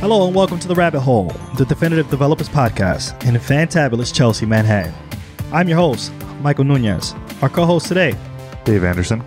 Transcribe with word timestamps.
Hello 0.00 0.26
and 0.26 0.34
welcome 0.34 0.58
to 0.58 0.68
The 0.68 0.74
Rabbit 0.74 1.00
Hole, 1.00 1.28
the 1.56 1.64
definitive 1.64 2.08
developers 2.10 2.48
podcast 2.48 3.22
in 3.26 3.34
fantabulous 3.34 4.14
Chelsea, 4.14 4.46
Manhattan. 4.46 4.94
I'm 5.52 5.68
your 5.68 5.76
host, 5.78 6.12
Michael 6.40 6.64
Nunez. 6.64 7.14
Our 7.42 7.48
co 7.48 7.66
host 7.66 7.86
today, 7.86 8.14
Dave 8.64 8.84
Anderson. 8.84 9.22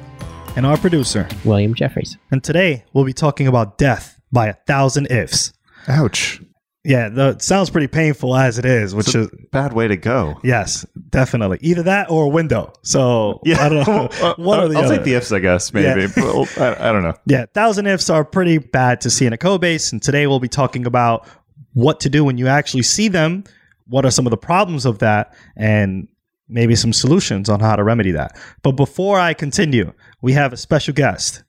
and 0.55 0.65
our 0.65 0.77
producer. 0.77 1.27
William 1.45 1.73
Jeffries. 1.73 2.17
And 2.31 2.43
today 2.43 2.85
we'll 2.93 3.05
be 3.05 3.13
talking 3.13 3.47
about 3.47 3.77
death 3.77 4.19
by 4.31 4.47
a 4.47 4.53
thousand 4.53 5.07
ifs. 5.11 5.53
Ouch. 5.87 6.41
Yeah, 6.85 7.07
the, 7.07 7.29
it 7.29 7.41
sounds 7.41 7.69
pretty 7.69 7.87
painful 7.87 8.35
as 8.35 8.59
it 8.59 8.65
is, 8.65 8.93
which 8.93 9.15
is, 9.15 9.29
bad 9.53 9.71
way 9.71 9.87
to 9.87 9.95
go. 9.95 10.37
yes, 10.43 10.85
definitely. 11.09 11.57
Either 11.61 11.83
that 11.83 12.11
or 12.11 12.25
a 12.25 12.27
window. 12.27 12.73
So, 12.81 13.39
yeah, 13.45 13.63
I 13.65 13.69
don't 13.69 13.87
know. 13.87 14.33
One 14.37 14.59
or 14.59 14.67
the 14.67 14.77
I'll 14.77 14.85
other. 14.85 14.97
take 14.97 15.05
the 15.05 15.13
ifs, 15.13 15.31
I 15.31 15.39
guess, 15.39 15.73
maybe. 15.73 16.01
Yeah. 16.01 16.07
Well, 16.17 16.45
I, 16.57 16.89
I 16.89 16.91
don't 16.91 17.03
know. 17.03 17.13
Yeah, 17.25 17.45
thousand 17.53 17.87
ifs 17.87 18.09
are 18.09 18.25
pretty 18.25 18.57
bad 18.57 18.99
to 19.01 19.09
see 19.09 19.25
in 19.25 19.31
a 19.31 19.37
code 19.37 19.61
base, 19.61 19.93
and 19.93 20.01
today 20.03 20.27
we'll 20.27 20.41
be 20.41 20.49
talking 20.49 20.85
about 20.85 21.25
what 21.71 22.01
to 22.01 22.09
do 22.09 22.25
when 22.25 22.37
you 22.37 22.47
actually 22.47 22.83
see 22.83 23.07
them. 23.07 23.45
What 23.87 24.05
are 24.05 24.11
some 24.11 24.25
of 24.27 24.31
the 24.31 24.37
problems 24.37 24.85
of 24.85 24.99
that, 24.99 25.33
and 25.55 26.09
maybe 26.49 26.75
some 26.75 26.91
solutions 26.91 27.47
on 27.47 27.61
how 27.61 27.77
to 27.77 27.83
remedy 27.83 28.11
that. 28.11 28.37
But 28.61 28.73
before 28.73 29.19
I 29.19 29.33
continue, 29.33 29.93
we 30.21 30.33
have 30.33 30.51
a 30.51 30.57
special 30.57 30.93
guest, 30.93 31.43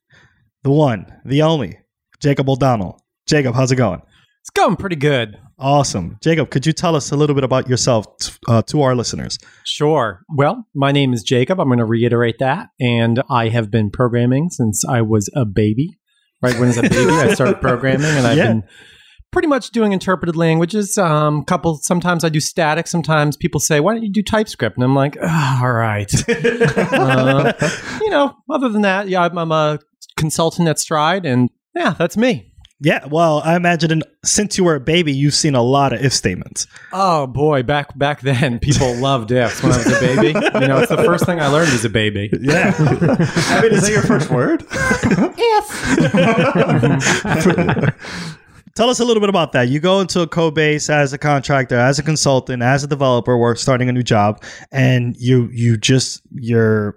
the 0.62 0.70
one, 0.70 1.12
the 1.24 1.42
only, 1.42 1.80
Jacob 2.20 2.48
O'Donnell. 2.48 3.00
Jacob, 3.26 3.54
how's 3.54 3.72
it 3.72 3.76
going? 3.76 4.00
It's 4.44 4.50
going 4.50 4.76
pretty 4.76 4.96
good. 4.96 5.38
Awesome, 5.58 6.18
Jacob. 6.22 6.50
Could 6.50 6.66
you 6.66 6.74
tell 6.74 6.94
us 6.94 7.10
a 7.10 7.16
little 7.16 7.34
bit 7.34 7.44
about 7.44 7.66
yourself 7.66 8.06
t- 8.18 8.30
uh, 8.46 8.60
to 8.66 8.82
our 8.82 8.94
listeners? 8.94 9.38
Sure. 9.64 10.20
Well, 10.36 10.66
my 10.74 10.92
name 10.92 11.14
is 11.14 11.22
Jacob. 11.22 11.58
I'm 11.60 11.68
going 11.68 11.78
to 11.78 11.86
reiterate 11.86 12.40
that. 12.40 12.68
And 12.78 13.22
I 13.30 13.48
have 13.48 13.70
been 13.70 13.90
programming 13.90 14.50
since 14.50 14.84
I 14.86 15.00
was 15.00 15.30
a 15.34 15.46
baby. 15.46 15.96
Right 16.42 16.52
when 16.58 16.64
I 16.64 16.66
was 16.66 16.76
a 16.76 16.82
baby, 16.82 17.10
I 17.10 17.32
started 17.32 17.62
programming, 17.62 18.04
and 18.04 18.26
I've 18.26 18.36
Yeah. 18.36 18.48
been 18.48 18.64
pretty 19.32 19.48
much 19.48 19.70
doing 19.70 19.92
interpreted 19.92 20.36
languages. 20.36 20.98
Um, 20.98 21.42
couple 21.44 21.78
sometimes 21.82 22.22
I 22.22 22.28
do 22.28 22.38
static. 22.40 22.86
Sometimes 22.86 23.38
people 23.38 23.60
say, 23.60 23.80
"Why 23.80 23.94
don't 23.94 24.02
you 24.02 24.12
do 24.12 24.22
TypeScript?" 24.22 24.76
And 24.76 24.84
I'm 24.84 24.94
like, 24.94 25.16
"Ah, 25.22 25.62
"All 25.64 25.72
right." 25.72 26.12
uh, 26.28 27.52
you 28.02 28.10
know, 28.10 28.36
other 28.50 28.68
than 28.68 28.82
that, 28.82 29.08
yeah, 29.08 29.22
I'm, 29.22 29.38
I'm 29.38 29.52
a 29.52 29.78
consultant 30.18 30.68
at 30.68 30.78
Stride, 30.78 31.24
and 31.24 31.48
yeah, 31.74 31.94
that's 31.98 32.18
me. 32.18 32.50
Yeah, 32.80 33.06
well, 33.06 33.40
I 33.44 33.54
imagine 33.54 33.92
in, 33.92 34.02
since 34.24 34.58
you 34.58 34.64
were 34.64 34.74
a 34.74 34.80
baby, 34.80 35.12
you've 35.12 35.34
seen 35.34 35.54
a 35.54 35.62
lot 35.62 35.92
of 35.92 36.04
if 36.04 36.12
statements. 36.12 36.66
Oh 36.92 37.26
boy, 37.26 37.62
back 37.62 37.96
back 37.96 38.20
then, 38.20 38.58
people 38.58 38.94
loved 39.00 39.30
ifs 39.30 39.62
when 39.62 39.72
I 39.72 39.78
was 39.78 39.86
a 39.86 40.00
baby. 40.00 40.28
You 40.28 40.68
know, 40.68 40.78
it's 40.78 40.90
the 40.90 41.02
first 41.04 41.24
thing 41.24 41.40
I 41.40 41.46
learned 41.46 41.70
as 41.70 41.84
a 41.84 41.88
baby. 41.88 42.30
Yeah. 42.40 42.74
I 42.78 43.62
mean, 43.62 43.72
is 43.72 43.82
that 43.82 43.92
your 43.92 44.02
first 44.02 44.30
word? 44.30 44.66
If. 45.36 45.64
Tell 48.74 48.90
us 48.90 48.98
a 48.98 49.04
little 49.04 49.20
bit 49.20 49.28
about 49.28 49.52
that. 49.52 49.68
You 49.68 49.78
go 49.78 50.00
into 50.00 50.20
a 50.20 50.26
code 50.26 50.54
base 50.54 50.90
as 50.90 51.12
a 51.12 51.18
contractor, 51.18 51.76
as 51.78 52.00
a 52.00 52.02
consultant, 52.02 52.62
as 52.62 52.82
a 52.82 52.88
developer, 52.88 53.38
work 53.38 53.58
starting 53.58 53.88
a 53.88 53.92
new 53.92 54.02
job, 54.02 54.42
and 54.72 55.16
you 55.16 55.48
you 55.52 55.76
just 55.76 56.22
you're 56.32 56.96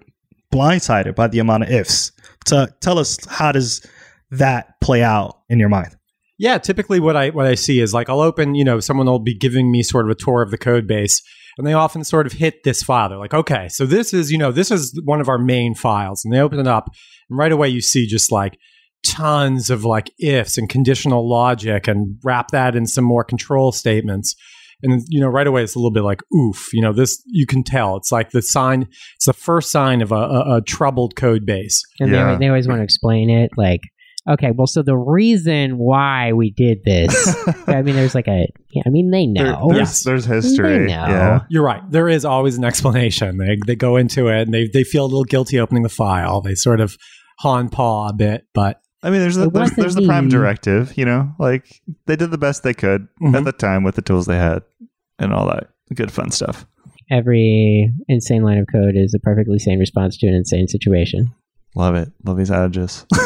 blindsided 0.52 1.14
by 1.14 1.28
the 1.28 1.38
amount 1.38 1.62
of 1.64 1.70
ifs. 1.70 2.10
So 2.46 2.66
tell 2.80 2.98
us 2.98 3.24
how 3.26 3.52
does 3.52 3.86
that 4.30 4.80
play 4.80 5.02
out 5.02 5.38
in 5.48 5.58
your 5.58 5.68
mind? 5.68 5.96
Yeah, 6.38 6.58
typically 6.58 7.00
what 7.00 7.16
I 7.16 7.30
what 7.30 7.46
I 7.46 7.54
see 7.56 7.80
is 7.80 7.92
like 7.92 8.08
I'll 8.08 8.20
open, 8.20 8.54
you 8.54 8.64
know, 8.64 8.78
someone 8.80 9.06
will 9.06 9.18
be 9.18 9.36
giving 9.36 9.72
me 9.72 9.82
sort 9.82 10.04
of 10.04 10.10
a 10.10 10.14
tour 10.14 10.40
of 10.42 10.50
the 10.50 10.58
code 10.58 10.86
base 10.86 11.20
and 11.56 11.66
they 11.66 11.72
often 11.72 12.04
sort 12.04 12.26
of 12.26 12.32
hit 12.32 12.62
this 12.62 12.82
file. 12.82 13.08
They're 13.08 13.18
like, 13.18 13.34
okay, 13.34 13.68
so 13.68 13.84
this 13.86 14.14
is, 14.14 14.30
you 14.30 14.38
know, 14.38 14.52
this 14.52 14.70
is 14.70 15.00
one 15.04 15.20
of 15.20 15.28
our 15.28 15.38
main 15.38 15.74
files. 15.74 16.24
And 16.24 16.32
they 16.32 16.38
open 16.38 16.60
it 16.60 16.68
up 16.68 16.90
and 17.28 17.38
right 17.38 17.50
away 17.50 17.68
you 17.68 17.80
see 17.80 18.06
just 18.06 18.30
like 18.30 18.56
tons 19.04 19.68
of 19.70 19.84
like 19.84 20.10
ifs 20.20 20.58
and 20.58 20.68
conditional 20.68 21.28
logic 21.28 21.88
and 21.88 22.16
wrap 22.24 22.48
that 22.48 22.76
in 22.76 22.86
some 22.86 23.04
more 23.04 23.24
control 23.24 23.72
statements. 23.72 24.36
And 24.82 25.02
you 25.08 25.20
know, 25.20 25.26
right 25.26 25.46
away 25.46 25.64
it's 25.64 25.74
a 25.74 25.78
little 25.78 25.90
bit 25.90 26.04
like, 26.04 26.20
oof, 26.32 26.72
you 26.72 26.80
know, 26.82 26.92
this 26.92 27.20
you 27.26 27.46
can 27.46 27.64
tell. 27.64 27.96
It's 27.96 28.12
like 28.12 28.30
the 28.30 28.42
sign, 28.42 28.82
it's 29.16 29.26
the 29.26 29.32
first 29.32 29.72
sign 29.72 30.02
of 30.02 30.12
a, 30.12 30.14
a, 30.14 30.56
a 30.58 30.62
troubled 30.62 31.16
code 31.16 31.44
base. 31.44 31.82
And 31.98 32.12
Yeah. 32.12 32.34
they, 32.34 32.44
they 32.44 32.48
always 32.48 32.68
want 32.68 32.78
to 32.78 32.84
explain 32.84 33.28
it 33.28 33.50
like, 33.56 33.80
okay, 34.28 34.50
well, 34.54 34.66
so 34.66 34.82
the 34.82 34.96
reason 34.96 35.78
why 35.78 36.32
we 36.32 36.50
did 36.50 36.78
this, 36.84 37.14
I 37.66 37.82
mean, 37.82 37.94
there's 37.96 38.14
like 38.14 38.28
a, 38.28 38.46
yeah, 38.70 38.82
I 38.86 38.90
mean, 38.90 39.10
they 39.10 39.26
There- 39.34 39.52
know. 39.52 39.68
there's, 39.68 39.78
Yes. 39.78 40.02
there's 40.04 40.24
history. 40.24 40.78
They 40.80 40.84
know. 40.86 41.06
Yeah. 41.06 41.40
You're 41.48 41.64
right. 41.64 41.82
There 41.90 42.08
is 42.08 42.24
always 42.24 42.56
an 42.58 42.64
explanation. 42.64 43.38
They 43.38 43.56
they 43.66 43.76
go 43.76 43.96
into 43.96 44.28
it 44.28 44.42
and 44.42 44.54
they 44.54 44.68
they 44.72 44.84
feel 44.84 45.04
a 45.04 45.06
little 45.06 45.24
guilty 45.24 45.58
opening 45.58 45.82
the 45.82 45.88
file. 45.88 46.40
They 46.40 46.54
sort 46.54 46.80
of 46.80 46.96
haw 47.38 47.62
paw 47.68 48.08
a 48.08 48.12
bit, 48.12 48.46
but 48.54 48.80
I 49.02 49.10
mean, 49.10 49.20
there's 49.20 49.36
the, 49.36 49.48
there's, 49.48 49.70
there's 49.72 49.94
the 49.94 50.04
prime 50.06 50.28
directive, 50.28 50.98
you 50.98 51.04
know? 51.04 51.32
Like, 51.38 51.80
they 52.06 52.16
did 52.16 52.32
the 52.32 52.38
best 52.38 52.64
they 52.64 52.74
could 52.74 53.06
Mhm. 53.22 53.36
at 53.36 53.44
the 53.44 53.52
time 53.52 53.84
with 53.84 53.94
the 53.94 54.02
tools 54.02 54.26
they 54.26 54.36
had 54.36 54.62
and 55.20 55.32
all 55.32 55.46
that 55.46 55.68
good 55.94 56.10
fun 56.10 56.32
stuff. 56.32 56.66
Every 57.10 57.92
insane 58.08 58.42
line 58.42 58.58
of 58.58 58.66
code 58.70 58.94
is 58.96 59.14
a 59.14 59.20
perfectly 59.20 59.58
sane 59.58 59.78
response 59.78 60.18
to 60.18 60.26
an 60.26 60.34
insane 60.34 60.66
situation. 60.68 61.30
Love 61.74 61.94
it. 61.94 62.12
Love 62.24 62.36
these 62.36 62.50
adages. 62.50 63.06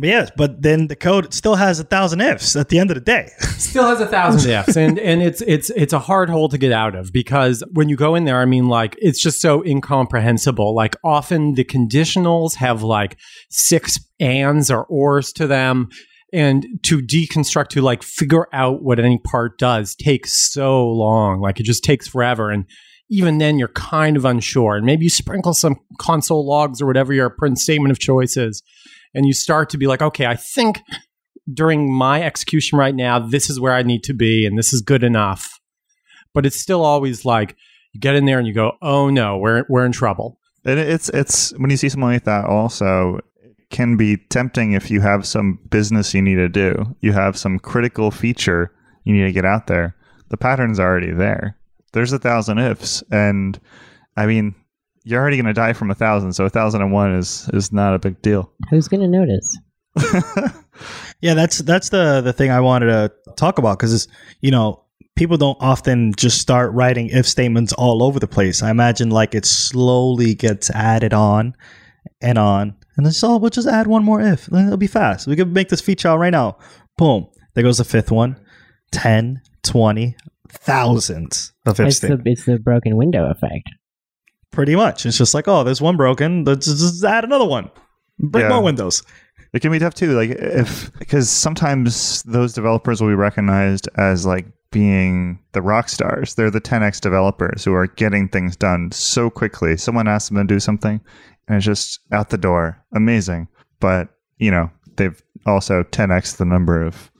But 0.00 0.06
yes, 0.06 0.30
but 0.36 0.62
then 0.62 0.86
the 0.86 0.94
code 0.94 1.34
still 1.34 1.56
has 1.56 1.80
a 1.80 1.84
thousand 1.84 2.20
ifs 2.20 2.54
at 2.54 2.68
the 2.68 2.78
end 2.78 2.92
of 2.92 2.94
the 2.94 3.00
day. 3.00 3.30
still 3.40 3.84
has 3.88 4.00
a 4.00 4.06
thousand 4.06 4.48
ifs, 4.50 4.76
and 4.76 4.96
and 4.96 5.20
it's 5.20 5.40
it's 5.40 5.70
it's 5.70 5.92
a 5.92 5.98
hard 5.98 6.30
hole 6.30 6.48
to 6.50 6.56
get 6.56 6.70
out 6.70 6.94
of 6.94 7.12
because 7.12 7.64
when 7.72 7.88
you 7.88 7.96
go 7.96 8.14
in 8.14 8.24
there, 8.24 8.40
I 8.40 8.44
mean, 8.44 8.68
like 8.68 8.94
it's 8.98 9.20
just 9.20 9.40
so 9.40 9.64
incomprehensible. 9.64 10.72
Like 10.72 10.94
often 11.02 11.54
the 11.54 11.64
conditionals 11.64 12.54
have 12.54 12.84
like 12.84 13.18
six 13.50 13.98
ands 14.20 14.70
or 14.70 14.84
ors 14.84 15.32
to 15.32 15.46
them. 15.46 15.88
And 16.30 16.66
to 16.82 16.98
deconstruct, 16.98 17.68
to 17.68 17.80
like 17.80 18.02
figure 18.02 18.48
out 18.52 18.82
what 18.82 19.00
any 19.00 19.16
part 19.16 19.58
does 19.58 19.94
takes 19.94 20.52
so 20.52 20.86
long. 20.86 21.40
Like 21.40 21.58
it 21.58 21.62
just 21.62 21.82
takes 21.82 22.06
forever. 22.06 22.50
And 22.50 22.66
even 23.10 23.38
then 23.38 23.58
you're 23.58 23.68
kind 23.68 24.16
of 24.16 24.24
unsure. 24.24 24.76
And 24.76 24.84
maybe 24.84 25.04
you 25.04 25.10
sprinkle 25.10 25.54
some 25.54 25.76
console 25.98 26.46
logs 26.46 26.80
or 26.82 26.86
whatever 26.86 27.12
your 27.12 27.30
print 27.30 27.58
statement 27.58 27.90
of 27.90 27.98
choice 27.98 28.36
is. 28.36 28.62
And 29.14 29.26
you 29.26 29.32
start 29.32 29.70
to 29.70 29.78
be 29.78 29.86
like, 29.86 30.02
okay, 30.02 30.26
I 30.26 30.36
think 30.36 30.80
during 31.52 31.92
my 31.92 32.22
execution 32.22 32.78
right 32.78 32.94
now, 32.94 33.18
this 33.18 33.48
is 33.48 33.58
where 33.58 33.72
I 33.72 33.82
need 33.82 34.02
to 34.04 34.14
be 34.14 34.46
and 34.46 34.58
this 34.58 34.72
is 34.72 34.82
good 34.82 35.02
enough. 35.02 35.58
But 36.34 36.44
it's 36.44 36.60
still 36.60 36.84
always 36.84 37.24
like 37.24 37.56
you 37.94 38.00
get 38.00 38.14
in 38.14 38.26
there 38.26 38.38
and 38.38 38.46
you 38.46 38.52
go, 38.52 38.72
oh 38.82 39.08
no, 39.08 39.38
we're, 39.38 39.64
we're 39.68 39.86
in 39.86 39.92
trouble. 39.92 40.38
And 40.64 40.78
it's 40.78 41.08
it's 41.10 41.56
when 41.56 41.70
you 41.70 41.78
see 41.78 41.88
something 41.88 42.08
like 42.08 42.24
that 42.24 42.44
also 42.44 43.20
can 43.70 43.96
be 43.96 44.16
tempting 44.16 44.72
if 44.72 44.90
you 44.90 45.00
have 45.00 45.26
some 45.26 45.58
business 45.70 46.12
you 46.12 46.20
need 46.20 46.36
to 46.36 46.48
do. 46.48 46.96
You 47.00 47.12
have 47.12 47.38
some 47.38 47.58
critical 47.58 48.10
feature 48.10 48.72
you 49.04 49.14
need 49.14 49.24
to 49.24 49.32
get 49.32 49.46
out 49.46 49.66
there. 49.66 49.96
The 50.28 50.36
pattern's 50.36 50.78
already 50.78 51.12
there. 51.12 51.56
There's 51.92 52.12
a 52.12 52.18
thousand 52.18 52.58
ifs 52.58 53.02
and 53.10 53.58
I 54.16 54.26
mean 54.26 54.54
you're 55.04 55.20
already 55.20 55.36
gonna 55.36 55.54
die 55.54 55.72
from 55.72 55.90
a 55.90 55.94
thousand, 55.94 56.34
so 56.34 56.44
a 56.44 56.50
thousand 56.50 56.82
and 56.82 56.92
one 56.92 57.14
is 57.14 57.48
is 57.52 57.72
not 57.72 57.94
a 57.94 57.98
big 57.98 58.20
deal. 58.22 58.52
Who's 58.70 58.88
going 58.88 59.00
to 59.00 59.08
notice? 59.08 59.58
Yeah, 61.20 61.34
that's 61.34 61.58
that's 61.58 61.88
the 61.88 62.20
the 62.20 62.32
thing 62.32 62.50
I 62.50 62.60
wanted 62.60 62.86
to 62.86 63.12
talk 63.36 63.58
about 63.58 63.78
because 63.78 64.06
you 64.40 64.50
know 64.50 64.84
people 65.16 65.36
don't 65.36 65.58
often 65.60 66.12
just 66.16 66.40
start 66.40 66.72
writing 66.72 67.08
if 67.08 67.26
statements 67.26 67.72
all 67.72 68.02
over 68.02 68.20
the 68.20 68.28
place. 68.28 68.62
I 68.62 68.70
imagine 68.70 69.10
like 69.10 69.34
it 69.34 69.44
slowly 69.44 70.34
gets 70.34 70.70
added 70.70 71.12
on 71.12 71.56
and 72.20 72.38
on, 72.38 72.76
and 72.96 73.04
then 73.04 73.12
so 73.12 73.32
oh, 73.32 73.36
we'll 73.38 73.50
just 73.50 73.66
add 73.66 73.88
one 73.88 74.04
more 74.04 74.20
if. 74.20 74.46
Then 74.46 74.66
It'll 74.66 74.76
be 74.76 74.86
fast. 74.86 75.26
We 75.26 75.34
could 75.34 75.52
make 75.52 75.68
this 75.68 75.80
feature 75.80 76.08
out 76.08 76.18
right 76.18 76.30
now. 76.30 76.58
Boom. 76.96 77.26
There 77.54 77.64
goes 77.64 77.78
the 77.78 77.84
fifth 77.84 78.12
one. 78.12 78.36
10, 78.92 79.42
20, 79.64 80.16
thousands 80.50 81.52
of 81.66 81.78
if 81.80 81.86
It's 81.86 82.00
the, 82.00 82.20
it's 82.24 82.44
the 82.44 82.58
broken 82.58 82.96
window 82.96 83.30
effect. 83.30 83.68
Pretty 84.50 84.76
much. 84.76 85.04
It's 85.06 85.18
just 85.18 85.34
like, 85.34 85.46
oh, 85.48 85.62
there's 85.64 85.80
one 85.80 85.96
broken. 85.96 86.44
Let's 86.44 86.66
just 86.66 87.04
add 87.04 87.24
another 87.24 87.44
one. 87.44 87.70
Break 88.18 88.44
Yeah. 88.44 88.48
more 88.48 88.62
windows. 88.62 89.02
It 89.52 89.60
can 89.60 89.72
be 89.72 89.78
tough 89.78 89.94
too, 89.94 90.12
like 90.12 90.30
if 90.30 90.92
because 90.98 91.30
sometimes 91.30 92.22
those 92.24 92.52
developers 92.52 93.00
will 93.00 93.08
be 93.08 93.14
recognized 93.14 93.88
as 93.96 94.26
like 94.26 94.46
being 94.70 95.38
the 95.52 95.62
rock 95.62 95.88
stars. 95.88 96.34
They're 96.34 96.50
the 96.50 96.60
10x 96.60 97.00
developers 97.00 97.64
who 97.64 97.72
are 97.72 97.86
getting 97.86 98.28
things 98.28 98.56
done 98.56 98.92
so 98.92 99.30
quickly. 99.30 99.76
Someone 99.78 100.06
asks 100.06 100.28
them 100.28 100.46
to 100.46 100.54
do 100.54 100.60
something, 100.60 101.00
and 101.46 101.56
it's 101.56 101.64
just 101.64 102.00
out 102.12 102.28
the 102.28 102.36
door, 102.36 102.84
amazing. 102.94 103.48
But 103.80 104.08
you 104.36 104.50
know, 104.50 104.70
they've 104.96 105.20
also 105.46 105.82
10x 105.82 106.36
the 106.36 106.44
number 106.44 106.82
of 106.84 107.10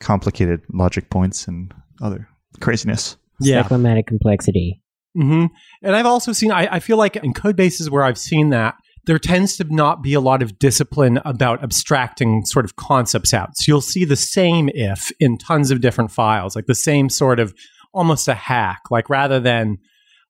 complicated 0.00 0.60
logic 0.72 1.08
points 1.08 1.46
and 1.48 1.72
other 2.02 2.28
craziness. 2.60 3.16
Yeah. 3.40 3.62
Cyclomatic 3.62 4.06
complexity. 4.06 4.82
hmm 5.14 5.46
And 5.82 5.96
I've 5.96 6.06
also 6.06 6.32
seen, 6.32 6.50
I, 6.50 6.76
I 6.76 6.80
feel 6.80 6.96
like 6.96 7.16
in 7.16 7.32
code 7.32 7.56
bases 7.56 7.88
where 7.90 8.02
I've 8.02 8.18
seen 8.18 8.50
that, 8.50 8.74
there 9.06 9.18
tends 9.18 9.56
to 9.56 9.64
not 9.64 10.02
be 10.02 10.12
a 10.12 10.20
lot 10.20 10.42
of 10.42 10.58
discipline 10.58 11.20
about 11.24 11.62
abstracting 11.62 12.44
sort 12.44 12.66
of 12.66 12.76
concepts 12.76 13.32
out. 13.32 13.56
So 13.56 13.64
you'll 13.66 13.80
see 13.80 14.04
the 14.04 14.14
same 14.14 14.68
if 14.74 15.10
in 15.18 15.38
tons 15.38 15.70
of 15.70 15.80
different 15.80 16.10
files, 16.12 16.54
like 16.54 16.66
the 16.66 16.74
same 16.74 17.08
sort 17.08 17.40
of 17.40 17.54
almost 17.94 18.28
a 18.28 18.34
hack, 18.34 18.82
like 18.90 19.08
rather 19.08 19.40
than 19.40 19.78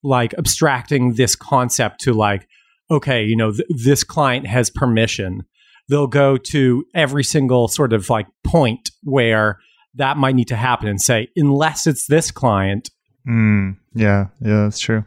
like 0.05 0.35
abstracting 0.39 1.15
this 1.15 1.35
concept 1.35 2.01
to 2.03 2.13
like, 2.15 2.47
okay, 2.91 3.25
you 3.25 3.37
know, 3.37 3.51
th- 3.53 3.67
this 3.85 4.05
client 4.05 4.47
has 4.47 4.71
permission. 4.71 5.43
they'll 5.89 6.07
go 6.07 6.37
to 6.37 6.85
every 6.95 7.25
single 7.25 7.69
sort 7.69 7.93
of 7.93 8.09
like 8.09 8.27
point 8.45 8.91
where 9.03 9.59
that 9.95 10.17
might 10.17 10.35
need 10.35 10.49
to 10.49 10.57
happen 10.57 10.89
and 10.89 11.01
say, 11.01 11.29
unless 11.37 11.87
it's 11.87 12.07
this 12.07 12.31
client. 12.31 12.91
Mm, 13.29 13.77
yeah, 13.95 14.27
yeah, 14.41 14.63
that's 14.65 14.79
true. 14.79 15.05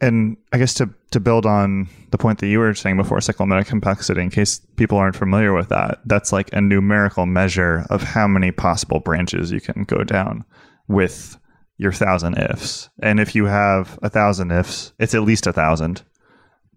And 0.00 0.36
I 0.52 0.58
guess 0.58 0.74
to 0.74 0.90
to 1.10 1.20
build 1.20 1.44
on 1.44 1.88
the 2.10 2.18
point 2.18 2.38
that 2.38 2.46
you 2.46 2.58
were 2.58 2.74
saying 2.74 2.96
before, 2.96 3.18
cyclomatic 3.18 3.66
complexity, 3.66 4.22
in 4.22 4.30
case 4.30 4.60
people 4.76 4.96
aren't 4.96 5.16
familiar 5.16 5.52
with 5.52 5.68
that, 5.68 6.00
that's 6.06 6.32
like 6.32 6.52
a 6.52 6.60
numerical 6.60 7.26
measure 7.26 7.84
of 7.90 8.02
how 8.02 8.28
many 8.28 8.52
possible 8.52 9.00
branches 9.00 9.50
you 9.50 9.60
can 9.60 9.84
go 9.84 10.04
down 10.04 10.44
with 10.88 11.36
your 11.78 11.92
thousand 11.92 12.38
ifs. 12.38 12.88
And 13.02 13.18
if 13.18 13.34
you 13.34 13.46
have 13.46 13.98
a 14.02 14.08
thousand 14.08 14.52
ifs, 14.52 14.92
it's 14.98 15.14
at 15.14 15.22
least 15.22 15.46
a 15.46 15.52
thousand. 15.52 16.02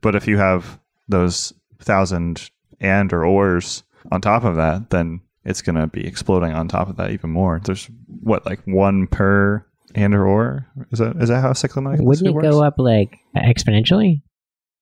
But 0.01 0.15
if 0.15 0.27
you 0.27 0.37
have 0.37 0.79
those 1.07 1.53
thousand 1.79 2.49
and 2.79 3.13
or 3.13 3.25
ors 3.25 3.83
on 4.11 4.21
top 4.21 4.43
of 4.43 4.55
that, 4.55 4.89
then 4.89 5.21
it's 5.45 5.61
going 5.61 5.75
to 5.75 5.87
be 5.87 6.05
exploding 6.05 6.53
on 6.53 6.67
top 6.67 6.89
of 6.89 6.97
that 6.97 7.11
even 7.11 7.29
more. 7.29 7.61
There's 7.63 7.89
what 8.07 8.45
like 8.45 8.61
one 8.65 9.07
per 9.07 9.65
and 9.95 10.15
or 10.15 10.25
or 10.25 10.67
is 10.91 10.99
that 10.99 11.15
is 11.21 11.29
that 11.29 11.41
how 11.41 11.51
cyclomatic 11.51 12.01
Wouldn't 12.01 12.27
it 12.27 12.33
works? 12.33 12.47
go 12.47 12.63
up 12.63 12.75
like 12.77 13.17
exponentially? 13.35 14.21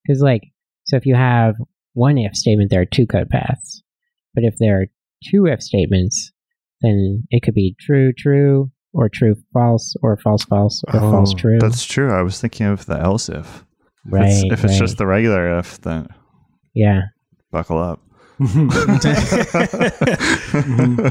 Because 0.06 0.22
like, 0.22 0.42
so 0.84 0.96
if 0.96 1.06
you 1.06 1.14
have 1.14 1.54
one 1.94 2.18
if 2.18 2.36
statement, 2.36 2.70
there 2.70 2.80
are 2.80 2.86
two 2.86 3.06
code 3.06 3.28
paths. 3.28 3.82
But 4.34 4.44
if 4.44 4.54
there 4.58 4.80
are 4.80 4.86
two 5.30 5.46
if 5.46 5.62
statements, 5.62 6.32
then 6.80 7.24
it 7.30 7.42
could 7.42 7.54
be 7.54 7.76
true 7.80 8.12
true 8.16 8.70
or 8.92 9.08
true 9.08 9.36
false 9.52 9.94
or 10.02 10.16
false 10.16 10.44
false 10.44 10.82
or 10.88 10.96
oh, 10.96 11.10
false 11.10 11.32
Oh, 11.34 11.38
true. 11.38 11.58
That's 11.58 11.84
true. 11.84 12.12
I 12.12 12.22
was 12.22 12.40
thinking 12.40 12.66
of 12.66 12.86
the 12.86 12.98
else 12.98 13.28
if. 13.28 13.36
If 14.04 14.14
it's, 14.14 14.42
Right, 14.42 14.52
if 14.52 14.64
it's 14.64 14.78
just 14.78 14.98
the 14.98 15.06
regular 15.06 15.58
if, 15.58 15.80
then 15.82 16.08
yeah. 16.74 17.02
buckle 17.52 17.78
up. 17.78 18.00
Mm-hmm. 18.42 18.68
Mm-hmm. 20.52 21.06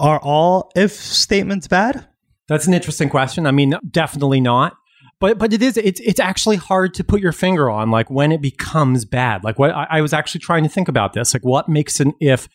Are 0.00 0.20
all 0.20 0.70
if 0.76 0.92
statements 0.92 1.66
bad? 1.66 2.06
That's 2.48 2.66
an 2.66 2.74
interesting 2.74 3.08
question. 3.08 3.46
I 3.46 3.50
mean, 3.50 3.74
definitely 3.90 4.40
not. 4.40 4.76
But 5.18 5.38
but 5.38 5.52
it 5.52 5.62
is 5.62 5.76
it's 5.76 6.00
it's 6.00 6.20
actually 6.20 6.56
hard 6.56 6.94
to 6.94 7.04
put 7.04 7.20
your 7.20 7.32
finger 7.32 7.70
on 7.70 7.90
like 7.90 8.10
when 8.10 8.32
it 8.32 8.42
becomes 8.42 9.04
bad. 9.04 9.44
Like 9.44 9.58
what 9.58 9.70
I, 9.70 9.86
I 9.88 10.00
was 10.00 10.12
actually 10.12 10.40
trying 10.40 10.64
to 10.64 10.68
think 10.68 10.88
about 10.88 11.12
this. 11.12 11.32
Like 11.32 11.44
what 11.44 11.68
makes 11.68 12.00
an 12.00 12.12
if 12.20 12.48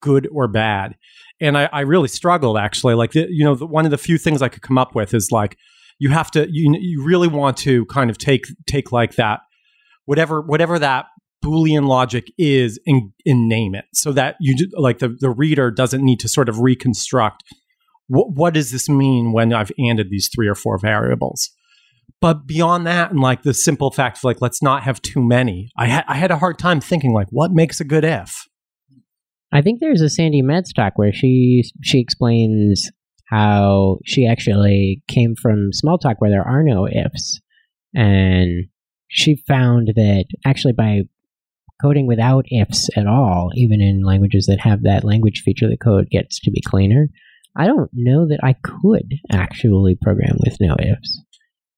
good 0.00 0.28
or 0.32 0.48
bad? 0.48 0.96
And 1.40 1.56
I, 1.56 1.68
I 1.72 1.80
really 1.80 2.08
struggled 2.08 2.58
actually. 2.58 2.94
Like 2.94 3.12
the, 3.12 3.28
you 3.30 3.44
know, 3.44 3.54
the, 3.54 3.66
one 3.66 3.84
of 3.84 3.92
the 3.92 3.98
few 3.98 4.18
things 4.18 4.42
I 4.42 4.48
could 4.48 4.62
come 4.62 4.76
up 4.76 4.94
with 4.94 5.14
is 5.14 5.30
like 5.30 5.56
you 5.98 6.10
have 6.10 6.30
to 6.32 6.48
you 6.50 6.76
you 6.80 7.04
really 7.04 7.28
want 7.28 7.56
to 7.58 7.86
kind 7.86 8.10
of 8.10 8.18
take 8.18 8.46
take 8.66 8.92
like 8.92 9.14
that 9.14 9.40
whatever 10.06 10.40
whatever 10.40 10.78
that 10.78 11.06
boolean 11.44 11.86
logic 11.86 12.26
is 12.36 12.80
and, 12.86 13.12
and 13.24 13.48
name 13.48 13.74
it 13.74 13.84
so 13.94 14.12
that 14.12 14.34
you 14.40 14.56
ju- 14.56 14.70
like 14.76 14.98
the 14.98 15.16
the 15.20 15.30
reader 15.30 15.70
doesn't 15.70 16.04
need 16.04 16.18
to 16.18 16.28
sort 16.28 16.48
of 16.48 16.58
reconstruct 16.58 17.44
what, 18.08 18.32
what 18.32 18.54
does 18.54 18.72
this 18.72 18.88
mean 18.88 19.32
when 19.32 19.52
I've 19.52 19.72
anded 19.78 20.10
these 20.10 20.28
three 20.34 20.48
or 20.48 20.54
four 20.54 20.78
variables? 20.78 21.50
But 22.20 22.46
beyond 22.46 22.86
that, 22.86 23.12
and 23.12 23.20
like 23.20 23.42
the 23.42 23.54
simple 23.54 23.92
fact 23.92 24.18
of 24.18 24.24
like, 24.24 24.40
let's 24.40 24.62
not 24.62 24.82
have 24.82 25.00
too 25.00 25.22
many, 25.22 25.70
I, 25.76 25.88
ha- 25.88 26.04
I 26.08 26.16
had 26.16 26.30
a 26.30 26.38
hard 26.38 26.58
time 26.58 26.80
thinking 26.80 27.12
like, 27.12 27.28
what 27.30 27.52
makes 27.52 27.80
a 27.80 27.84
good 27.84 28.04
if? 28.04 28.44
I 29.52 29.62
think 29.62 29.80
there's 29.80 30.00
a 30.00 30.10
Sandi 30.10 30.42
Metz 30.42 30.72
talk 30.72 30.94
where 30.96 31.12
she 31.12 31.62
she 31.82 32.00
explains 32.00 32.90
how 33.30 33.98
she 34.04 34.26
actually 34.26 35.02
came 35.08 35.34
from 35.40 35.70
Smalltalk 35.72 36.16
where 36.18 36.30
there 36.30 36.46
are 36.46 36.62
no 36.62 36.86
ifs, 36.86 37.40
and 37.94 38.66
she 39.08 39.42
found 39.46 39.92
that 39.94 40.26
actually 40.44 40.74
by 40.74 41.02
coding 41.80 42.06
without 42.06 42.44
ifs 42.50 42.88
at 42.96 43.06
all, 43.06 43.50
even 43.54 43.80
in 43.80 44.04
languages 44.04 44.46
that 44.46 44.60
have 44.60 44.82
that 44.82 45.04
language 45.04 45.42
feature, 45.44 45.68
the 45.68 45.76
code 45.76 46.08
gets 46.10 46.40
to 46.40 46.50
be 46.50 46.60
cleaner. 46.60 47.08
I 47.56 47.66
don't 47.66 47.90
know 47.92 48.26
that 48.28 48.40
I 48.42 48.54
could 48.62 49.14
actually 49.32 49.96
program 50.00 50.36
with 50.44 50.58
no 50.60 50.76
ifs. 50.78 51.22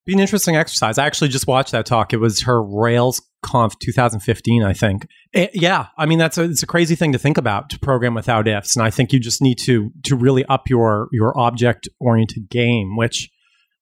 Be 0.06 0.14
an 0.14 0.20
interesting 0.20 0.56
exercise. 0.56 0.98
I 0.98 1.06
actually 1.06 1.28
just 1.28 1.46
watched 1.46 1.72
that 1.72 1.86
talk. 1.86 2.12
It 2.12 2.18
was 2.18 2.42
her 2.42 2.62
Rails 2.62 3.22
Conf 3.42 3.78
2015, 3.78 4.62
I 4.62 4.72
think. 4.72 5.06
Eh, 5.34 5.48
yeah, 5.54 5.86
I 5.96 6.06
mean 6.06 6.18
that's 6.18 6.38
a 6.38 6.44
it's 6.44 6.62
a 6.62 6.66
crazy 6.66 6.94
thing 6.94 7.12
to 7.12 7.18
think 7.18 7.38
about 7.38 7.70
to 7.70 7.78
program 7.78 8.14
without 8.14 8.48
ifs, 8.48 8.76
and 8.76 8.84
I 8.84 8.90
think 8.90 9.12
you 9.12 9.20
just 9.20 9.40
need 9.40 9.58
to 9.60 9.90
to 10.04 10.16
really 10.16 10.44
up 10.46 10.68
your 10.68 11.08
your 11.12 11.38
object 11.38 11.88
oriented 12.00 12.48
game, 12.50 12.96
which 12.96 13.30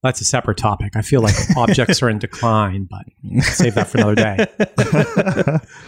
that's 0.03 0.21
a 0.21 0.25
separate 0.25 0.59
topic. 0.59 0.97
I 0.97 1.03
feel 1.03 1.23
like 1.23 1.35
objects 1.57 2.03
are 2.03 2.09
in 2.09 2.19
decline, 2.19 2.89
but 2.89 3.43
save 3.45 3.75
that 3.75 3.89
for 3.89 3.99
another 3.99 4.15
day. 4.15 4.47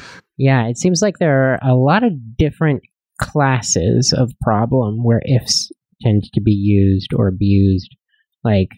Yeah, 0.41 0.69
it 0.69 0.79
seems 0.79 1.03
like 1.03 1.19
there 1.19 1.53
are 1.53 1.59
a 1.63 1.75
lot 1.75 2.03
of 2.03 2.15
different 2.39 2.83
classes 3.21 4.15
of 4.17 4.33
problem 4.41 5.05
where 5.05 5.21
ifs 5.27 5.71
tend 6.01 6.25
to 6.33 6.41
be 6.41 6.53
used 6.53 7.13
or 7.15 7.29
abused. 7.29 7.95
Like, 8.43 8.71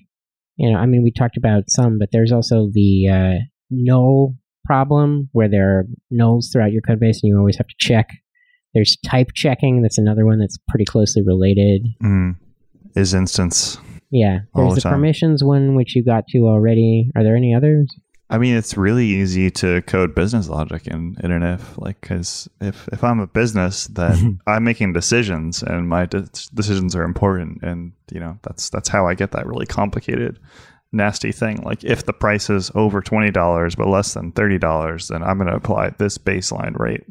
you 0.56 0.72
know, 0.72 0.76
I 0.76 0.86
mean, 0.86 1.04
we 1.04 1.12
talked 1.12 1.36
about 1.36 1.70
some, 1.70 2.00
but 2.00 2.08
there's 2.10 2.32
also 2.32 2.68
the 2.72 3.08
uh, 3.08 3.44
null 3.70 4.34
problem 4.64 5.28
where 5.30 5.48
there 5.48 5.78
are 5.78 5.84
nulls 6.12 6.46
throughout 6.52 6.72
your 6.72 6.82
code 6.82 6.98
base 6.98 7.20
and 7.22 7.30
you 7.30 7.38
always 7.38 7.58
have 7.58 7.68
to 7.68 7.76
check. 7.78 8.08
There's 8.74 8.98
type 9.06 9.28
checking. 9.32 9.82
That's 9.82 9.98
another 9.98 10.26
one 10.26 10.40
that's 10.40 10.58
pretty 10.68 10.84
closely 10.84 11.22
related. 11.22 11.86
Mm. 12.02 12.38
Is 12.96 13.14
instance. 13.14 13.78
Yeah, 14.10 14.40
there's 14.56 14.74
the 14.74 14.80
the, 14.80 14.88
permissions 14.88 15.44
one, 15.44 15.76
which 15.76 15.94
you 15.94 16.04
got 16.04 16.26
to 16.30 16.38
already. 16.38 17.08
Are 17.14 17.22
there 17.22 17.36
any 17.36 17.54
others? 17.54 17.86
I 18.30 18.38
mean, 18.38 18.56
it's 18.56 18.78
really 18.78 19.06
easy 19.06 19.50
to 19.50 19.82
code 19.82 20.14
business 20.14 20.48
logic 20.48 20.86
in, 20.86 21.16
in 21.22 21.30
an 21.30 21.42
if, 21.42 21.76
like, 21.76 22.00
because 22.00 22.48
if, 22.62 22.88
if 22.88 23.04
I'm 23.04 23.20
a 23.20 23.26
business, 23.26 23.86
then 23.88 24.40
I'm 24.46 24.64
making 24.64 24.94
decisions, 24.94 25.62
and 25.62 25.88
my 25.88 26.06
de- 26.06 26.28
decisions 26.54 26.96
are 26.96 27.02
important, 27.02 27.62
and 27.62 27.92
you 28.10 28.20
know 28.20 28.38
that's 28.42 28.70
that's 28.70 28.88
how 28.88 29.06
I 29.06 29.14
get 29.14 29.32
that 29.32 29.46
really 29.46 29.66
complicated, 29.66 30.38
nasty 30.92 31.30
thing. 31.30 31.62
Like, 31.62 31.84
if 31.84 32.06
the 32.06 32.14
price 32.14 32.48
is 32.48 32.70
over 32.74 33.02
twenty 33.02 33.30
dollars 33.30 33.74
but 33.74 33.88
less 33.88 34.14
than 34.14 34.32
thirty 34.32 34.58
dollars, 34.58 35.08
then 35.08 35.22
I'm 35.22 35.36
going 35.36 35.50
to 35.50 35.56
apply 35.56 35.90
this 35.90 36.16
baseline 36.16 36.78
rate. 36.78 37.04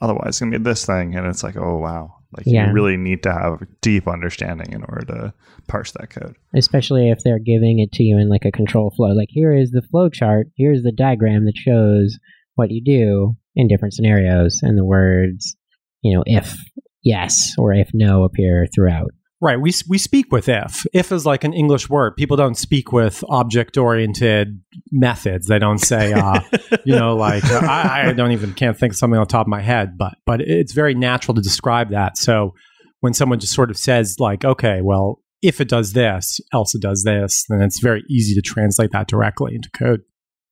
Otherwise, 0.00 0.28
it's 0.28 0.40
going 0.40 0.50
to 0.50 0.58
be 0.58 0.64
this 0.64 0.84
thing, 0.84 1.14
and 1.14 1.24
it's 1.24 1.44
like, 1.44 1.56
oh 1.56 1.76
wow, 1.76 2.16
like 2.36 2.46
Yeah. 2.46 2.68
you 2.68 2.72
really 2.72 2.96
need 2.96 3.22
to 3.24 3.32
have 3.32 3.62
a 3.62 3.66
deep 3.80 4.08
understanding 4.08 4.72
in 4.72 4.82
order 4.84 5.04
to 5.06 5.34
parse 5.68 5.92
that 5.92 6.10
code. 6.10 6.34
especially 6.54 7.10
if 7.10 7.18
they're 7.24 7.38
giving 7.38 7.78
it 7.78 7.92
to 7.92 8.02
you 8.02 8.18
in 8.18 8.28
like 8.28 8.44
a 8.44 8.50
control 8.52 8.90
flow 8.96 9.12
like 9.12 9.28
here 9.30 9.54
is 9.54 9.70
the 9.70 9.82
flow 9.82 10.08
chart 10.08 10.48
here's 10.56 10.82
the 10.82 10.92
diagram 10.92 11.44
that 11.44 11.56
shows 11.56 12.18
what 12.56 12.70
you 12.70 12.82
do 12.84 13.34
in 13.54 13.68
different 13.68 13.94
scenarios 13.94 14.60
and 14.62 14.76
the 14.78 14.84
words 14.84 15.56
you 16.02 16.14
know 16.16 16.22
if 16.26 16.56
yes 17.02 17.52
or 17.58 17.72
if 17.72 17.90
no 17.94 18.24
appear 18.24 18.66
throughout 18.74 19.10
Right. 19.42 19.60
We 19.60 19.72
we 19.88 19.98
speak 19.98 20.30
with 20.30 20.48
if. 20.48 20.86
If 20.92 21.10
is 21.10 21.26
like 21.26 21.42
an 21.42 21.52
English 21.52 21.90
word. 21.90 22.16
People 22.16 22.36
don't 22.36 22.56
speak 22.56 22.92
with 22.92 23.24
object 23.28 23.76
oriented 23.76 24.62
methods. 24.92 25.48
They 25.48 25.58
don't 25.58 25.80
say, 25.80 26.12
uh, 26.12 26.40
you 26.84 26.94
know, 26.94 27.16
like 27.16 27.44
uh, 27.46 27.66
I, 27.68 28.10
I 28.10 28.12
don't 28.12 28.30
even 28.30 28.54
can't 28.54 28.78
think 28.78 28.92
of 28.92 28.96
something 28.96 29.18
on 29.18 29.26
top 29.26 29.48
of 29.48 29.50
my 29.50 29.60
head. 29.60 29.98
But 29.98 30.14
but 30.24 30.40
it's 30.40 30.72
very 30.72 30.94
natural 30.94 31.34
to 31.34 31.40
describe 31.40 31.90
that. 31.90 32.16
So 32.16 32.54
when 33.00 33.14
someone 33.14 33.40
just 33.40 33.52
sort 33.52 33.72
of 33.72 33.76
says 33.76 34.20
like, 34.20 34.44
okay, 34.44 34.80
well, 34.80 35.18
if 35.42 35.60
it 35.60 35.68
does 35.68 35.92
this, 35.92 36.38
else 36.52 36.76
it 36.76 36.80
does 36.80 37.02
this, 37.02 37.44
then 37.48 37.62
it's 37.62 37.80
very 37.80 38.04
easy 38.08 38.34
to 38.34 38.42
translate 38.42 38.92
that 38.92 39.08
directly 39.08 39.56
into 39.56 39.68
code. 39.70 40.02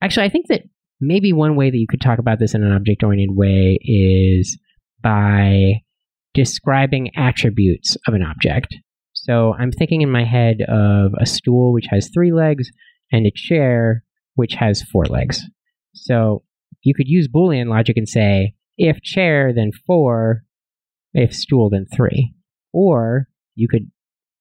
actually 0.03 0.27
i 0.27 0.29
think 0.29 0.49
that 0.49 0.63
maybe 1.01 1.33
one 1.33 1.55
way 1.55 1.71
that 1.71 1.77
you 1.77 1.87
could 1.89 2.01
talk 2.01 2.19
about 2.19 2.41
this 2.41 2.55
in 2.55 2.65
an 2.65 2.73
object 2.73 3.05
oriented 3.05 3.37
way 3.37 3.79
is 3.85 4.59
by 5.01 5.81
describing 6.35 7.11
attributes 7.17 7.97
of 8.07 8.15
an 8.15 8.23
object 8.23 8.77
so 9.13 9.55
i'm 9.55 9.73
thinking 9.73 10.01
in 10.01 10.11
my 10.11 10.25
head 10.25 10.59
of 10.69 11.13
a 11.21 11.27
stool 11.27 11.73
which 11.73 11.87
has 11.91 12.11
three 12.13 12.33
legs 12.33 12.71
and 13.13 13.27
a 13.27 13.33
chair 13.35 14.05
which 14.35 14.55
has 14.55 14.83
four 14.83 15.05
legs 15.05 15.43
So 15.93 16.43
you 16.83 16.95
could 16.95 17.09
use 17.09 17.29
Boolean 17.29 17.69
logic 17.69 17.97
and 17.97 18.09
say, 18.09 18.55
if 18.77 19.03
chair, 19.03 19.53
then 19.55 19.71
four, 19.87 20.45
if 21.13 21.35
stool, 21.35 21.71
then 21.71 21.87
three. 21.95 22.33
Or 22.73 23.29
you 23.55 23.69
could 23.69 23.91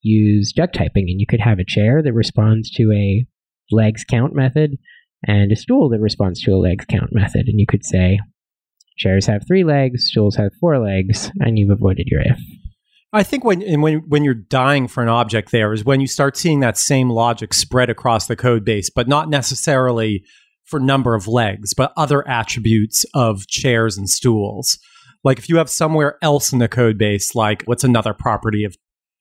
use 0.01 0.53
duck 0.53 0.71
typing 0.71 1.07
and 1.09 1.19
you 1.19 1.25
could 1.27 1.41
have 1.41 1.59
a 1.59 1.65
chair 1.65 2.01
that 2.03 2.13
responds 2.13 2.71
to 2.71 2.91
a 2.93 3.25
legs 3.71 4.03
count 4.03 4.33
method 4.33 4.77
and 5.27 5.51
a 5.51 5.55
stool 5.55 5.89
that 5.89 5.99
responds 5.99 6.41
to 6.43 6.51
a 6.51 6.57
legs 6.57 6.85
count 6.85 7.09
method. 7.11 7.47
And 7.47 7.59
you 7.59 7.65
could 7.67 7.83
say, 7.83 8.19
chairs 8.99 9.25
have 9.25 9.47
three 9.47 9.63
legs, 9.63 10.05
stools 10.07 10.35
have 10.35 10.51
four 10.59 10.77
legs, 10.77 11.31
and 11.39 11.57
you've 11.57 11.71
avoided 11.71 12.07
your 12.07 12.21
if. 12.21 12.37
I 13.11 13.23
think 13.23 13.43
when 13.43 13.63
and 13.63 13.81
when 13.81 13.99
when 14.07 14.23
you're 14.23 14.35
dying 14.35 14.87
for 14.87 15.01
an 15.01 15.09
object 15.09 15.51
there 15.51 15.73
is 15.73 15.83
when 15.83 15.99
you 15.99 16.05
start 16.05 16.37
seeing 16.37 16.59
that 16.59 16.77
same 16.77 17.09
logic 17.09 17.55
spread 17.55 17.89
across 17.89 18.27
the 18.27 18.35
code 18.35 18.63
base, 18.63 18.91
but 18.91 19.07
not 19.07 19.29
necessarily 19.29 20.23
for 20.65 20.79
number 20.79 21.15
of 21.15 21.27
legs, 21.27 21.73
but 21.73 21.91
other 21.97 22.27
attributes 22.27 23.05
of 23.15 23.47
chairs 23.47 23.97
and 23.97 24.07
stools. 24.07 24.77
Like 25.23 25.39
if 25.39 25.49
you 25.49 25.57
have 25.57 25.69
somewhere 25.71 26.17
else 26.21 26.53
in 26.53 26.59
the 26.59 26.67
code 26.67 26.99
base, 26.99 27.33
like 27.33 27.63
what's 27.65 27.83
another 27.83 28.13
property 28.13 28.63
of 28.63 28.75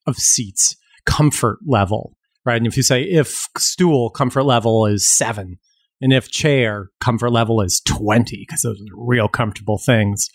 of 0.05 0.17
seats? 0.17 0.75
Comfort 1.05 1.57
level, 1.65 2.13
right? 2.45 2.57
And 2.57 2.67
if 2.67 2.77
you 2.77 2.83
say 2.83 3.01
if 3.01 3.47
stool 3.57 4.11
comfort 4.11 4.43
level 4.43 4.85
is 4.85 5.17
seven, 5.17 5.57
and 6.01 6.13
if 6.13 6.29
chair 6.29 6.89
comfort 6.99 7.31
level 7.31 7.61
is 7.61 7.81
twenty, 7.85 8.45
because 8.47 8.61
those 8.61 8.79
are 8.79 8.95
real 8.95 9.27
comfortable 9.27 9.77
things 9.77 10.29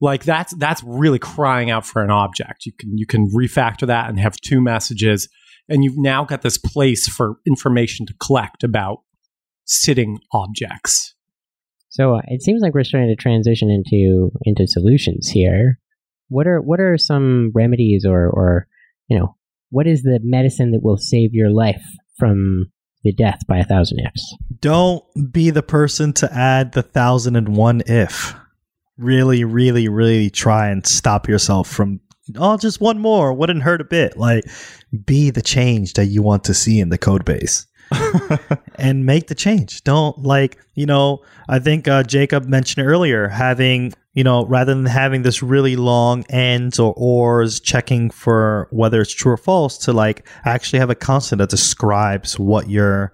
like 0.00 0.24
that's 0.24 0.54
that's 0.56 0.82
really 0.84 1.18
crying 1.18 1.70
out 1.70 1.84
for 1.84 2.02
an 2.02 2.10
object. 2.10 2.66
You 2.66 2.72
can 2.78 2.96
you 2.96 3.06
can 3.06 3.28
refactor 3.30 3.86
that 3.86 4.08
and 4.08 4.18
have 4.20 4.36
two 4.36 4.60
messages, 4.60 5.28
and 5.68 5.82
you've 5.82 5.98
now 5.98 6.24
got 6.24 6.42
this 6.42 6.58
place 6.58 7.08
for 7.08 7.36
information 7.46 8.06
to 8.06 8.14
collect 8.20 8.62
about 8.62 9.02
sitting 9.64 10.18
objects. 10.32 11.14
So 11.88 12.14
uh, 12.16 12.20
it 12.28 12.42
seems 12.42 12.62
like 12.62 12.74
we're 12.74 12.84
starting 12.84 13.08
to 13.08 13.20
transition 13.20 13.70
into 13.70 14.30
into 14.42 14.66
solutions 14.66 15.28
here. 15.28 15.80
What 16.28 16.46
are 16.46 16.60
what 16.60 16.80
are 16.80 16.96
some 16.96 17.50
remedies 17.54 18.04
or 18.06 18.28
or 18.28 18.68
you 19.08 19.18
know 19.18 19.36
what 19.70 19.86
is 19.86 20.02
the 20.02 20.20
medicine 20.22 20.70
that 20.72 20.82
will 20.82 20.96
save 20.96 21.30
your 21.32 21.50
life 21.50 21.84
from 22.18 22.70
the 23.08 23.22
death 23.24 23.46
by 23.46 23.58
a 23.58 23.64
thousand 23.64 24.00
ifs? 24.00 24.36
Don't 24.60 25.04
be 25.32 25.50
the 25.50 25.62
person 25.62 26.12
to 26.14 26.32
add 26.32 26.72
the 26.72 26.82
thousand 26.82 27.36
and 27.36 27.56
one 27.56 27.82
if. 27.86 28.34
Really, 28.96 29.44
really, 29.44 29.88
really 29.88 30.28
try 30.28 30.68
and 30.68 30.86
stop 30.86 31.28
yourself 31.28 31.68
from 31.68 32.00
oh 32.36 32.58
just 32.58 32.80
one 32.80 32.98
more 32.98 33.32
wouldn't 33.32 33.62
hurt 33.62 33.80
a 33.80 33.84
bit. 33.84 34.16
Like 34.16 34.44
be 35.04 35.30
the 35.30 35.42
change 35.42 35.94
that 35.94 36.06
you 36.06 36.22
want 36.22 36.44
to 36.44 36.54
see 36.54 36.80
in 36.80 36.90
the 36.90 36.98
code 36.98 37.24
base. 37.24 37.66
And 38.76 39.06
make 39.06 39.28
the 39.28 39.34
change. 39.34 39.84
Don't 39.84 40.18
like, 40.22 40.58
you 40.74 40.86
know, 40.86 41.22
I 41.48 41.58
think 41.58 41.88
uh, 41.88 42.02
Jacob 42.02 42.46
mentioned 42.46 42.86
earlier 42.86 43.28
having, 43.28 43.92
you 44.14 44.24
know, 44.24 44.44
rather 44.46 44.74
than 44.74 44.86
having 44.86 45.22
this 45.22 45.42
really 45.42 45.76
long 45.76 46.24
ands 46.30 46.78
or 46.78 46.94
ors 46.96 47.60
checking 47.60 48.10
for 48.10 48.68
whether 48.70 49.00
it's 49.00 49.12
true 49.12 49.32
or 49.32 49.36
false 49.36 49.78
to 49.78 49.92
like 49.92 50.28
actually 50.44 50.78
have 50.78 50.90
a 50.90 50.94
constant 50.94 51.38
that 51.38 51.50
describes 51.50 52.38
what 52.38 52.68
you're 52.68 53.12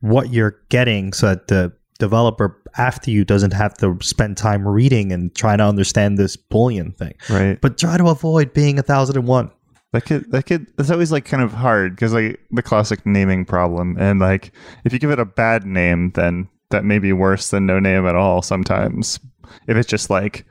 what 0.00 0.30
you're 0.30 0.60
getting 0.68 1.12
so 1.12 1.28
that 1.28 1.48
the 1.48 1.72
developer 1.98 2.60
after 2.76 3.10
you 3.10 3.24
doesn't 3.24 3.52
have 3.52 3.74
to 3.74 3.96
spend 4.02 4.36
time 4.36 4.66
reading 4.66 5.12
and 5.12 5.34
trying 5.34 5.58
to 5.58 5.64
understand 5.64 6.18
this 6.18 6.36
boolean 6.36 6.96
thing. 6.96 7.14
Right. 7.30 7.60
But 7.60 7.78
try 7.78 7.96
to 7.96 8.08
avoid 8.08 8.52
being 8.52 8.78
a 8.78 8.82
thousand 8.82 9.16
and 9.16 9.26
one. 9.26 9.50
That 9.94 10.06
could 10.06 10.32
that 10.32 10.46
could 10.46 10.66
that's 10.76 10.90
always 10.90 11.12
like 11.12 11.24
kind 11.24 11.40
of 11.40 11.52
hard 11.52 11.94
because 11.94 12.12
like 12.12 12.40
the 12.50 12.62
classic 12.64 13.06
naming 13.06 13.44
problem 13.44 13.96
and 13.96 14.18
like 14.18 14.50
if 14.84 14.92
you 14.92 14.98
give 14.98 15.12
it 15.12 15.20
a 15.20 15.24
bad 15.24 15.64
name 15.64 16.10
then 16.16 16.48
that 16.70 16.84
may 16.84 16.98
be 16.98 17.12
worse 17.12 17.50
than 17.50 17.64
no 17.64 17.78
name 17.78 18.04
at 18.04 18.16
all 18.16 18.42
sometimes. 18.42 19.20
If 19.68 19.76
it's 19.76 19.88
just 19.88 20.10
like 20.10 20.44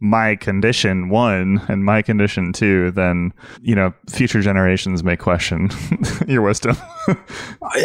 my 0.00 0.36
condition 0.36 1.08
one 1.08 1.60
and 1.68 1.84
my 1.84 2.00
condition 2.02 2.52
two 2.52 2.92
then 2.92 3.32
you 3.60 3.74
know 3.74 3.92
future 4.08 4.40
generations 4.40 5.02
may 5.02 5.16
question 5.16 5.68
your 6.26 6.40
wisdom. 6.40 6.76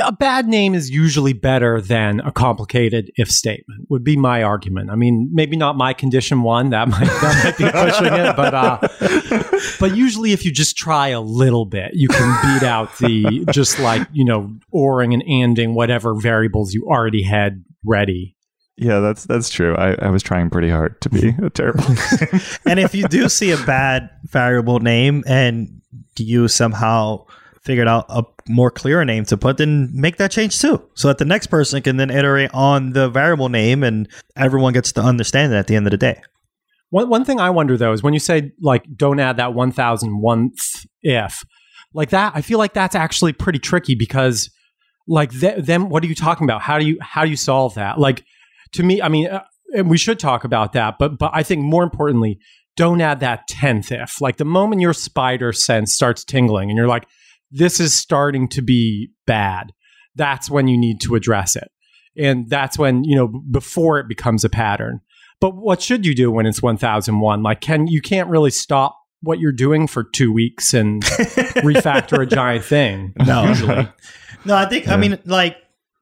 A 0.03 0.11
bad 0.11 0.47
name 0.47 0.75
is 0.75 0.89
usually 0.89 1.33
better 1.33 1.81
than 1.81 2.19
a 2.21 2.31
complicated 2.31 3.11
if 3.15 3.29
statement 3.29 3.87
would 3.89 4.03
be 4.03 4.15
my 4.15 4.43
argument. 4.43 4.89
I 4.89 4.95
mean 4.95 5.29
maybe 5.33 5.57
not 5.57 5.75
my 5.75 5.91
condition 5.93 6.43
one 6.43 6.69
that 6.69 6.87
might 6.87 7.07
that 7.07 7.43
might 7.43 7.57
be 7.57 7.69
pushing 7.69 8.13
it 8.13 8.35
but 8.37 8.53
uh 8.53 9.12
but 9.79 9.95
usually 9.95 10.31
if 10.31 10.45
you 10.45 10.51
just 10.51 10.77
try 10.77 11.09
a 11.09 11.21
little 11.21 11.65
bit 11.65 11.91
you 11.93 12.07
can 12.07 12.59
beat 12.59 12.65
out 12.65 12.97
the 12.97 13.45
just 13.51 13.79
like 13.79 14.07
you 14.11 14.25
know 14.25 14.53
oring 14.73 15.13
and 15.13 15.23
anding 15.23 15.73
whatever 15.73 16.13
variables 16.15 16.73
you 16.73 16.85
already 16.85 17.23
had 17.23 17.63
ready 17.85 18.35
yeah 18.77 18.99
that's 18.99 19.25
that's 19.25 19.49
true 19.49 19.75
i, 19.75 19.93
I 19.93 20.09
was 20.09 20.23
trying 20.23 20.49
pretty 20.49 20.69
hard 20.69 20.99
to 21.01 21.09
be 21.09 21.29
a 21.41 21.49
terrible 21.49 21.83
name. 21.89 22.41
and 22.65 22.79
if 22.79 22.95
you 22.95 23.07
do 23.07 23.29
see 23.29 23.51
a 23.51 23.57
bad 23.57 24.09
variable 24.23 24.79
name 24.79 25.23
and 25.27 25.81
you 26.17 26.47
somehow 26.47 27.25
figured 27.63 27.87
out 27.87 28.05
a 28.09 28.23
more 28.47 28.69
clear 28.69 29.03
name 29.05 29.25
to 29.25 29.37
put, 29.37 29.57
then 29.57 29.89
make 29.93 30.17
that 30.17 30.31
change 30.31 30.59
too. 30.59 30.81
So 30.95 31.07
that 31.07 31.17
the 31.17 31.25
next 31.25 31.47
person 31.47 31.81
can 31.81 31.97
then 31.97 32.09
iterate 32.09 32.51
on 32.53 32.91
the 32.91 33.09
variable 33.09 33.49
name 33.49 33.83
and 33.83 34.07
everyone 34.35 34.73
gets 34.73 34.91
to 34.93 35.01
understand 35.01 35.53
it 35.53 35.55
at 35.55 35.67
the 35.67 35.75
end 35.75 35.87
of 35.87 35.91
the 35.91 35.97
day. 35.97 36.21
One, 36.93 37.09
one 37.09 37.25
thing 37.25 37.39
I 37.39 37.49
wonder 37.49 37.75
though 37.75 37.91
is 37.91 38.03
when 38.03 38.13
you 38.13 38.19
say 38.19 38.51
like 38.61 38.85
don't 38.95 39.19
add 39.19 39.37
that 39.37 39.49
1001th 39.49 40.85
if, 41.01 41.43
like 41.91 42.11
that, 42.11 42.33
I 42.35 42.43
feel 42.43 42.59
like 42.59 42.73
that's 42.73 42.93
actually 42.93 43.33
pretty 43.33 43.57
tricky 43.57 43.95
because 43.95 44.51
like 45.07 45.31
th- 45.31 45.65
then 45.65 45.89
what 45.89 46.03
are 46.03 46.07
you 46.07 46.13
talking 46.13 46.45
about? 46.45 46.61
How 46.61 46.77
do 46.77 46.85
you 46.85 46.99
how 47.01 47.23
do 47.23 47.31
you 47.31 47.35
solve 47.35 47.73
that? 47.73 47.99
Like 47.99 48.23
to 48.73 48.83
me, 48.83 49.01
I 49.01 49.09
mean, 49.09 49.27
uh, 49.27 49.41
and 49.75 49.89
we 49.89 49.97
should 49.97 50.19
talk 50.19 50.43
about 50.43 50.73
that, 50.73 50.99
but 50.99 51.17
but 51.17 51.31
I 51.33 51.41
think 51.41 51.63
more 51.63 51.81
importantly, 51.81 52.37
don't 52.75 53.01
add 53.01 53.21
that 53.21 53.49
10th 53.49 53.91
if. 53.91 54.21
Like 54.21 54.37
the 54.37 54.45
moment 54.45 54.79
your 54.79 54.93
spider 54.93 55.51
sense 55.51 55.95
starts 55.95 56.23
tingling 56.23 56.69
and 56.69 56.77
you're 56.77 56.87
like, 56.87 57.07
this 57.49 57.79
is 57.79 57.95
starting 57.95 58.47
to 58.49 58.61
be 58.61 59.09
bad, 59.25 59.71
that's 60.15 60.47
when 60.47 60.67
you 60.67 60.77
need 60.77 61.01
to 61.01 61.15
address 61.15 61.55
it. 61.55 61.71
And 62.15 62.47
that's 62.51 62.77
when, 62.77 63.03
you 63.03 63.15
know, 63.15 63.29
before 63.49 63.97
it 63.97 64.07
becomes 64.07 64.43
a 64.43 64.49
pattern. 64.49 64.99
But 65.39 65.55
what 65.55 65.81
should 65.81 66.05
you 66.05 66.15
do 66.15 66.31
when 66.31 66.45
it's 66.45 66.61
1001? 66.61 67.43
Like 67.43 67.61
can 67.61 67.87
you 67.87 68.01
can't 68.01 68.29
really 68.29 68.51
stop 68.51 68.97
what 69.21 69.39
you're 69.39 69.51
doing 69.53 69.87
for 69.87 70.03
2 70.03 70.33
weeks 70.33 70.73
and 70.73 71.01
refactor 71.63 72.21
a 72.21 72.25
giant 72.25 72.65
thing 72.65 73.13
No. 73.25 73.45
usually. 73.47 73.87
No, 74.45 74.55
I 74.55 74.65
think 74.67 74.89
I 74.89 74.97
mean 74.97 75.17
like 75.23 75.55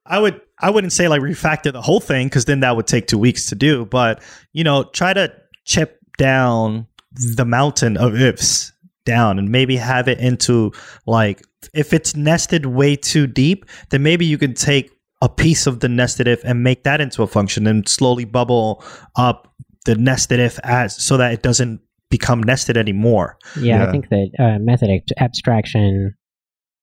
I 0.06 0.18
would 0.18 0.42
I 0.60 0.72
wouldn't 0.72 0.94
say 0.94 1.08
like 1.08 1.22
refactor 1.22 1.72
the 1.72 1.82
whole 1.82 2.00
thing 2.00 2.28
because 2.28 2.46
then 2.46 2.62
that 2.62 2.76
would 2.76 2.88
take 2.88 3.06
two 3.08 3.20
weeks 3.20 3.50
to 3.50 3.56
do. 3.56 3.86
But 3.86 4.24
you 4.52 4.64
know, 4.64 4.84
try 4.86 5.14
to 5.14 5.32
chip 5.66 6.00
down 6.18 6.88
the 7.12 7.46
mountain 7.46 7.98
of 7.98 8.20
ifs 8.20 8.72
down 9.06 9.38
and 9.38 9.50
maybe 9.50 9.76
have 9.76 10.08
it 10.08 10.20
into 10.20 10.72
like 11.06 11.44
if 11.74 11.94
it's 11.94 12.16
nested 12.16 12.66
way 12.66 12.96
too 12.96 13.28
deep, 13.28 13.66
then 13.90 14.02
maybe 14.02 14.26
you 14.26 14.40
can 14.40 14.54
take 14.56 14.92
a 15.22 15.30
piece 15.30 15.68
of 15.68 15.80
the 15.80 15.90
nested 15.90 16.28
if 16.28 16.44
and 16.44 16.64
make 16.64 16.84
that 16.84 17.00
into 17.00 17.24
a 17.24 17.28
function 17.28 17.68
and 17.68 17.88
slowly 17.88 18.26
bubble 18.26 18.84
up 19.16 19.54
the 19.86 19.96
nested 19.96 20.40
if 20.40 20.60
as 20.64 21.02
so 21.04 21.18
that 21.18 21.34
it 21.34 21.42
doesn't 21.42 21.82
become 22.10 22.42
nested 22.44 22.78
anymore. 22.78 23.38
Yeah, 23.60 23.78
Yeah. 23.78 23.88
I 23.88 23.92
think 23.92 24.10
that 24.10 24.30
uh, 24.40 24.60
method 24.60 24.90
abstraction. 25.18 26.16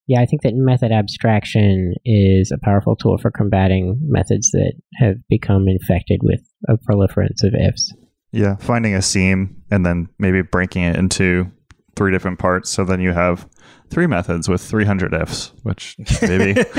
Yeah, 0.07 0.23
I 0.23 0.27
think 0.27 0.43
that 0.43 0.55
method 0.55 0.91
abstraction 0.91 1.95
is 2.05 2.51
a 2.51 2.59
powerful 2.65 2.97
tool 2.97 3.19
for 3.19 3.31
combating 3.31 3.99
methods 4.03 4.51
that 4.53 4.73
have 4.97 5.17
become 5.29 5.67
infected 5.69 6.21
with 6.23 6.41
a 6.67 6.79
proliferance 6.79 7.45
of 7.45 7.55
ifs. 7.55 7.93
Yeah, 8.33 8.57
finding 8.57 8.95
a 8.95 9.03
seam 9.03 9.63
and 9.71 9.85
then 9.85 10.09
maybe 10.19 10.43
breaking 10.43 10.83
it 10.83 10.97
into 10.97 11.51
three 11.99 12.13
different 12.13 12.39
parts. 12.39 12.71
So 12.71 12.85
then 12.85 13.01
you 13.01 13.13
have 13.13 13.47
three 13.91 14.07
methods 14.07 14.49
with 14.49 14.63
300 14.63 15.13
ifs, 15.15 15.53
which 15.63 15.97
maybe, 16.23 16.61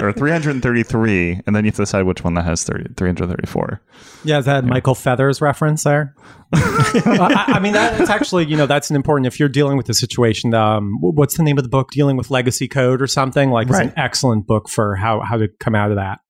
or 0.00 0.12
333, 0.12 1.40
and 1.46 1.56
then 1.56 1.64
you 1.64 1.68
have 1.68 1.76
to 1.76 1.82
decide 1.82 2.02
which 2.04 2.24
one 2.24 2.34
that 2.34 2.44
has 2.44 2.64
30, 2.64 2.94
334. 2.96 3.80
Yeah, 4.24 4.38
is 4.38 4.44
that 4.44 4.64
Michael 4.64 4.94
Feathers 4.94 5.40
reference 5.40 5.84
there? 5.84 6.14
I, 6.52 7.44
I 7.48 7.58
mean, 7.58 7.72
that's 7.72 8.08
actually, 8.08 8.46
you 8.46 8.56
know, 8.56 8.66
that's 8.66 8.90
an 8.90 8.96
important, 8.96 9.26
if 9.26 9.40
you're 9.40 9.48
dealing 9.48 9.76
with 9.76 9.86
the 9.86 9.94
situation, 9.94 10.54
um, 10.54 10.96
what's 11.00 11.36
the 11.36 11.42
name 11.42 11.58
of 11.58 11.64
the 11.64 11.70
book? 11.70 11.90
Dealing 11.90 12.16
with 12.16 12.30
Legacy 12.30 12.68
Code 12.68 13.02
or 13.02 13.06
something? 13.06 13.50
Like, 13.50 13.68
it's 13.68 13.78
an 13.78 13.92
excellent 13.96 14.46
book 14.46 14.68
for 14.68 14.96
how, 14.96 15.20
how 15.20 15.36
to 15.36 15.48
come 15.60 15.74
out 15.74 15.90
of 15.90 15.96
that. 15.96 16.20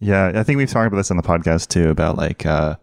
Yeah, 0.00 0.32
I 0.34 0.42
think 0.42 0.56
we've 0.56 0.70
talked 0.70 0.86
about 0.86 0.96
this 0.96 1.10
on 1.10 1.18
the 1.18 1.22
podcast 1.22 1.68
too 1.68 1.90
about 1.90 2.16
like 2.16 2.46
uh, 2.46 2.76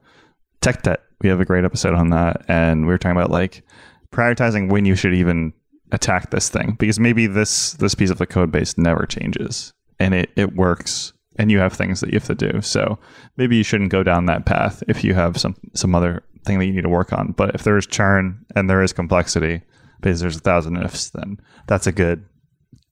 tech 0.62 0.84
debt. 0.84 1.02
We 1.22 1.30
have 1.30 1.42
a 1.42 1.46
great 1.46 1.66
episode 1.66 1.96
on 1.96 2.12
that, 2.12 2.46
and 2.48 2.82
we 2.82 2.90
were 2.90 3.00
talking 3.00 3.18
about 3.18 3.32
like 3.32 3.64
prioritizing 4.12 4.70
when 4.70 4.86
you 4.86 4.96
should 4.96 5.14
even 5.14 5.54
attack 5.92 6.32
this 6.32 6.50
thing 6.50 6.76
because 6.80 7.00
maybe 7.00 7.28
this 7.28 7.74
this 7.74 7.96
piece 7.96 8.10
of 8.10 8.18
the 8.18 8.28
code 8.28 8.52
base 8.52 8.78
never 8.78 9.06
changes 9.06 9.74
and 10.00 10.14
it 10.14 10.30
it 10.36 10.56
works 10.56 11.14
and 11.38 11.52
you 11.52 11.60
have 11.60 11.74
things 11.74 12.02
that 12.02 12.10
you 12.10 12.20
have 12.20 12.28
to 12.28 12.36
do. 12.36 12.62
So 12.62 12.98
maybe 13.38 13.56
you 13.56 13.64
shouldn't 13.64 13.92
go 13.92 14.04
down 14.04 14.26
that 14.26 14.46
path 14.46 14.84
if 14.88 15.04
you 15.04 15.14
have 15.14 15.38
some 15.38 15.56
some 15.74 15.96
other 15.96 16.24
thing 16.46 16.60
that 16.60 16.66
you 16.66 16.74
need 16.74 16.82
to 16.82 16.90
work 16.90 17.14
on. 17.14 17.32
But 17.32 17.56
if 17.56 17.64
there 17.64 17.78
is 17.78 17.86
churn 17.86 18.46
and 18.56 18.70
there 18.70 18.82
is 18.82 18.94
complexity 18.94 19.62
because 20.02 20.20
there's 20.20 20.38
a 20.38 20.42
thousand 20.42 20.78
ifs, 20.78 21.10
then 21.12 21.40
that's 21.68 21.88
a 21.88 21.92
good 21.92 22.26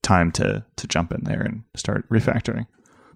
time 0.03 0.31
to 0.33 0.63
to 0.75 0.87
jump 0.87 1.11
in 1.11 1.23
there 1.23 1.41
and 1.41 1.63
start 1.75 2.07
refactoring. 2.09 2.67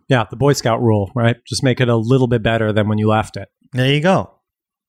Yeah, 0.08 0.26
the 0.30 0.36
Boy 0.36 0.54
Scout 0.54 0.82
rule, 0.82 1.12
right? 1.14 1.38
Just 1.48 1.64
make 1.64 1.80
it 1.80 1.88
a 1.88 1.96
little 1.96 2.28
bit 2.28 2.42
better 2.42 2.74
than 2.74 2.88
when 2.88 2.98
you 2.98 3.08
left 3.08 3.38
it. 3.38 3.48
There 3.74 3.94
you 3.94 4.02
go. 4.02 4.34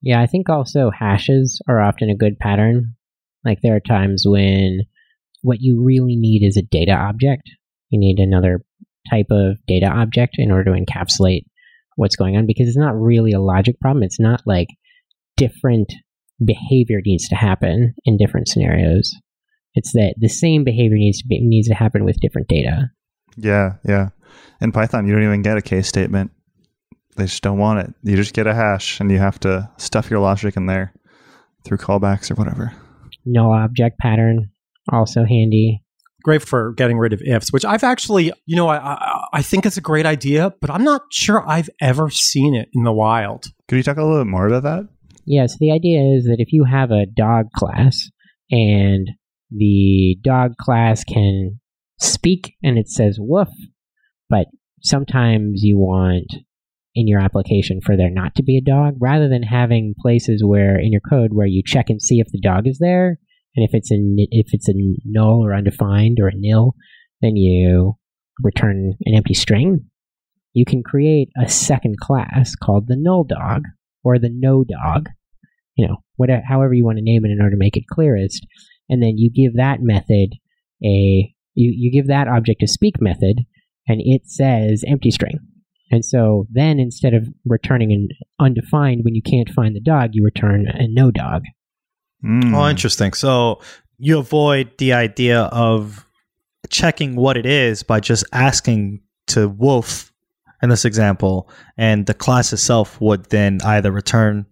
Yeah, 0.01 0.19
I 0.19 0.25
think 0.25 0.49
also 0.49 0.89
hashes 0.89 1.61
are 1.67 1.79
often 1.79 2.09
a 2.09 2.15
good 2.15 2.39
pattern. 2.39 2.95
Like 3.43 3.59
there 3.61 3.75
are 3.75 3.81
times 3.81 4.23
when 4.25 4.81
what 5.41 5.59
you 5.61 5.83
really 5.83 6.15
need 6.15 6.45
is 6.45 6.57
a 6.57 6.61
data 6.61 6.93
object. 6.93 7.43
You 7.89 7.99
need 7.99 8.19
another 8.19 8.63
type 9.09 9.27
of 9.31 9.57
data 9.67 9.87
object 9.87 10.35
in 10.37 10.51
order 10.51 10.71
to 10.71 10.79
encapsulate 10.79 11.45
what's 11.95 12.15
going 12.15 12.37
on 12.37 12.45
because 12.45 12.67
it's 12.67 12.77
not 12.77 12.99
really 12.99 13.31
a 13.31 13.41
logic 13.41 13.79
problem. 13.79 14.03
It's 14.03 14.19
not 14.19 14.41
like 14.45 14.67
different 15.37 15.91
behavior 16.43 17.01
needs 17.03 17.27
to 17.29 17.35
happen 17.35 17.93
in 18.05 18.17
different 18.17 18.47
scenarios. 18.47 19.15
It's 19.73 19.93
that 19.93 20.15
the 20.17 20.29
same 20.29 20.63
behavior 20.63 20.97
needs 20.97 21.19
to 21.19 21.27
be, 21.27 21.39
needs 21.41 21.67
to 21.69 21.73
happen 21.73 22.03
with 22.03 22.19
different 22.19 22.47
data. 22.47 22.89
Yeah, 23.37 23.75
yeah. 23.87 24.09
In 24.59 24.71
Python, 24.71 25.07
you 25.07 25.13
don't 25.13 25.23
even 25.23 25.41
get 25.41 25.57
a 25.57 25.61
case 25.61 25.87
statement. 25.87 26.31
They 27.15 27.25
just 27.25 27.43
don't 27.43 27.57
want 27.57 27.79
it. 27.79 27.93
You 28.03 28.15
just 28.15 28.33
get 28.33 28.47
a 28.47 28.53
hash, 28.53 28.99
and 28.99 29.11
you 29.11 29.17
have 29.17 29.39
to 29.41 29.69
stuff 29.77 30.09
your 30.09 30.19
logic 30.19 30.55
in 30.55 30.65
there 30.65 30.93
through 31.63 31.77
callbacks 31.77 32.31
or 32.31 32.35
whatever. 32.35 32.73
Null 33.25 33.53
object 33.53 33.99
pattern 33.99 34.51
also 34.91 35.25
handy. 35.25 35.83
Great 36.23 36.43
for 36.43 36.73
getting 36.73 36.99
rid 36.99 37.13
of 37.13 37.21
ifs, 37.23 37.51
which 37.51 37.65
I've 37.65 37.83
actually, 37.83 38.31
you 38.45 38.55
know, 38.55 38.67
I, 38.67 38.77
I, 38.77 39.25
I 39.33 39.41
think 39.41 39.65
it's 39.65 39.77
a 39.77 39.81
great 39.81 40.05
idea, 40.05 40.53
but 40.61 40.69
I'm 40.69 40.83
not 40.83 41.01
sure 41.11 41.43
I've 41.47 41.69
ever 41.81 42.09
seen 42.11 42.53
it 42.53 42.69
in 42.73 42.83
the 42.83 42.93
wild. 42.93 43.45
Could 43.67 43.77
you 43.77 43.83
talk 43.83 43.97
a 43.97 44.03
little 44.03 44.23
bit 44.23 44.29
more 44.29 44.47
about 44.47 44.63
that? 44.63 44.87
Yeah, 45.25 45.47
so 45.47 45.57
the 45.59 45.71
idea 45.71 45.99
is 46.15 46.25
that 46.25 46.37
if 46.39 46.51
you 46.51 46.63
have 46.63 46.91
a 46.91 47.05
dog 47.05 47.47
class 47.55 48.09
and 48.51 49.09
the 49.49 50.17
dog 50.23 50.57
class 50.59 51.03
can 51.03 51.59
speak 51.99 52.55
and 52.63 52.77
it 52.77 52.89
says 52.89 53.17
woof, 53.19 53.49
but 54.29 54.47
sometimes 54.81 55.61
you 55.63 55.77
want 55.77 56.31
in 56.93 57.07
your 57.07 57.19
application 57.19 57.79
for 57.81 57.95
there 57.95 58.09
not 58.09 58.35
to 58.35 58.43
be 58.43 58.57
a 58.57 58.61
dog 58.61 58.95
rather 58.99 59.29
than 59.29 59.43
having 59.43 59.95
places 59.99 60.43
where 60.43 60.77
in 60.79 60.91
your 60.91 61.01
code 61.09 61.31
where 61.31 61.47
you 61.47 61.61
check 61.65 61.89
and 61.89 62.01
see 62.01 62.19
if 62.19 62.27
the 62.31 62.41
dog 62.41 62.67
is 62.67 62.79
there 62.79 63.17
and 63.55 63.67
if 63.67 63.71
it's 63.73 63.91
a 63.91 63.97
if 64.31 64.47
it's 64.53 64.67
a 64.67 64.73
null 65.05 65.45
or 65.45 65.53
undefined 65.53 66.17
or 66.19 66.27
a 66.27 66.35
nil 66.35 66.75
then 67.21 67.35
you 67.35 67.95
return 68.43 68.93
an 69.05 69.15
empty 69.15 69.33
string. 69.33 69.85
You 70.53 70.65
can 70.65 70.83
create 70.83 71.29
a 71.41 71.47
second 71.47 71.99
class 71.99 72.55
called 72.55 72.87
the 72.87 72.97
null 72.97 73.23
dog 73.23 73.63
or 74.03 74.19
the 74.19 74.29
no 74.31 74.63
dog 74.63 75.07
you 75.75 75.87
know 75.87 75.97
whatever 76.15 76.41
however 76.47 76.73
you 76.73 76.83
want 76.83 76.97
to 76.97 77.03
name 77.03 77.23
it 77.25 77.31
in 77.31 77.39
order 77.39 77.51
to 77.51 77.57
make 77.57 77.77
it 77.77 77.83
clearest 77.89 78.45
and 78.89 79.01
then 79.01 79.17
you 79.17 79.31
give 79.31 79.55
that 79.55 79.79
method 79.81 80.33
a 80.83 81.33
you, 81.53 81.73
you 81.75 81.91
give 81.91 82.07
that 82.07 82.27
object 82.27 82.63
a 82.63 82.67
speak 82.67 82.95
method 82.99 83.45
and 83.87 84.01
it 84.03 84.21
says 84.25 84.83
empty 84.87 85.11
string 85.11 85.39
and 85.91 86.05
so 86.05 86.47
then 86.51 86.79
instead 86.79 87.13
of 87.13 87.27
returning 87.45 87.91
an 87.91 88.09
undefined 88.39 89.01
when 89.03 89.15
you 89.15 89.21
can't 89.21 89.49
find 89.49 89.75
the 89.75 89.81
dog, 89.81 90.11
you 90.13 90.23
return 90.23 90.67
a 90.67 90.87
no 90.87 91.11
dog. 91.11 91.43
Mm. 92.23 92.55
Oh, 92.55 92.69
interesting. 92.69 93.13
So 93.13 93.61
you 93.97 94.19
avoid 94.19 94.77
the 94.77 94.93
idea 94.93 95.41
of 95.43 96.05
checking 96.69 97.15
what 97.15 97.37
it 97.37 97.45
is 97.45 97.83
by 97.83 97.99
just 97.99 98.23
asking 98.31 99.01
to 99.27 99.49
wolf 99.49 100.11
in 100.63 100.69
this 100.69 100.85
example, 100.85 101.49
and 101.77 102.05
the 102.05 102.13
class 102.13 102.53
itself 102.53 103.01
would 103.01 103.25
then 103.25 103.59
either 103.63 103.91
return 103.91 104.45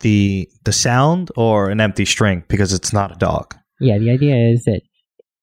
the 0.00 0.48
the 0.64 0.72
sound 0.72 1.30
or 1.36 1.70
an 1.70 1.80
empty 1.80 2.04
string 2.04 2.44
because 2.48 2.72
it's 2.72 2.92
not 2.92 3.10
a 3.10 3.18
dog. 3.18 3.56
Yeah, 3.80 3.98
the 3.98 4.10
idea 4.10 4.36
is 4.52 4.64
that 4.64 4.82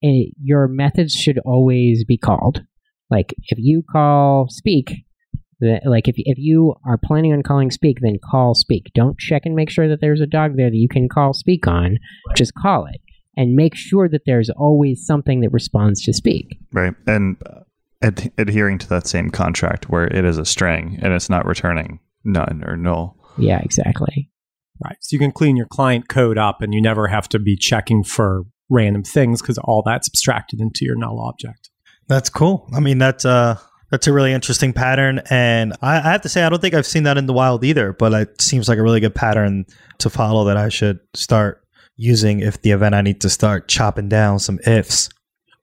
uh, 0.04 0.30
your 0.42 0.68
methods 0.68 1.14
should 1.14 1.40
always 1.40 2.06
be 2.06 2.18
called. 2.18 2.62
Like 3.10 3.34
if 3.44 3.58
you 3.60 3.84
call 3.92 4.48
speak, 4.50 4.88
the, 4.88 4.96
like 5.62 6.08
if 6.08 6.16
if 6.18 6.38
you 6.38 6.76
are 6.86 6.98
planning 6.98 7.34
on 7.34 7.44
calling 7.44 7.72
speak, 7.72 8.00
then 8.02 8.18
call 8.24 8.54
speak. 8.56 8.92
Don't 8.94 9.18
check 9.18 9.44
and 9.46 9.56
make 9.56 9.70
sure 9.70 9.88
that 9.88 10.02
there's 10.02 10.22
a 10.22 10.28
dog 10.28 10.58
there 10.58 10.70
that 10.70 10.76
you 10.76 10.90
can 10.90 11.10
call 11.10 11.34
speak 11.34 11.68
on. 11.68 11.98
Just 12.36 12.54
call 12.56 12.86
it 12.86 13.02
and 13.38 13.56
make 13.56 13.76
sure 13.76 14.08
that 14.10 14.22
there's 14.26 14.50
always 14.50 15.06
something 15.06 15.42
that 15.42 15.52
responds 15.52 16.02
to 16.04 16.14
speak. 16.14 16.58
Right. 16.72 16.94
And 17.06 17.38
uh, 17.46 17.62
ad- 18.02 18.32
adhering 18.38 18.78
to 18.80 18.90
that 18.90 19.08
same 19.08 19.30
contract 19.30 19.90
where 19.90 20.06
it 20.06 20.26
is 20.26 20.38
a 20.38 20.46
string 20.46 21.00
and 21.02 21.14
it's 21.14 21.30
not 21.30 21.46
returning 21.46 22.00
none 22.24 22.64
or 22.66 22.78
null. 22.78 23.18
Yeah, 23.38 23.60
exactly. 23.62 24.30
Right. 24.84 24.98
So 25.02 25.14
you 25.14 25.20
can 25.20 25.32
clean 25.32 25.56
your 25.56 25.68
client 25.68 26.10
code 26.10 26.38
up 26.38 26.62
and 26.62 26.74
you 26.74 26.82
never 26.82 27.08
have 27.08 27.30
to 27.30 27.40
be 27.40 27.56
checking 27.56 28.04
for 28.04 28.44
random 28.70 29.04
things 29.04 29.42
because 29.42 29.58
all 29.58 29.84
that's 29.86 30.08
abstracted 30.08 30.60
into 30.60 30.80
your 30.84 30.98
null 30.98 31.20
object. 31.20 31.70
That's 32.08 32.30
cool. 32.30 32.70
I 32.74 32.80
mean, 32.80 32.98
that's 32.98 33.26
uh, 33.26 33.58
that's 33.96 34.08
a 34.08 34.14
really 34.14 34.34
interesting 34.34 34.74
pattern, 34.74 35.22
and 35.30 35.72
I, 35.82 36.00
I 36.00 36.12
have 36.12 36.22
to 36.24 36.30
say, 36.30 36.44
I 36.44 36.50
don't 36.50 36.62
think 36.62 36.74
I've 36.74 36.86
seen 36.86 37.04
that 37.04 37.18
in 37.18 37.28
the 37.28 37.34
wild 37.34 37.64
either. 37.64 37.94
But 37.94 38.12
it 38.12 38.42
seems 38.42 38.68
like 38.68 38.78
a 38.78 38.84
really 38.84 39.00
good 39.00 39.16
pattern 39.16 39.66
to 40.00 40.10
follow 40.10 40.44
that 40.46 40.58
I 40.58 40.68
should 40.68 41.00
start 41.14 41.64
using 41.96 42.42
if 42.42 42.62
the 42.62 42.72
event 42.72 42.94
I 42.94 43.00
need 43.02 43.22
to 43.22 43.30
start 43.30 43.70
chopping 43.70 44.10
down 44.10 44.40
some 44.40 44.60
ifs. 44.68 45.08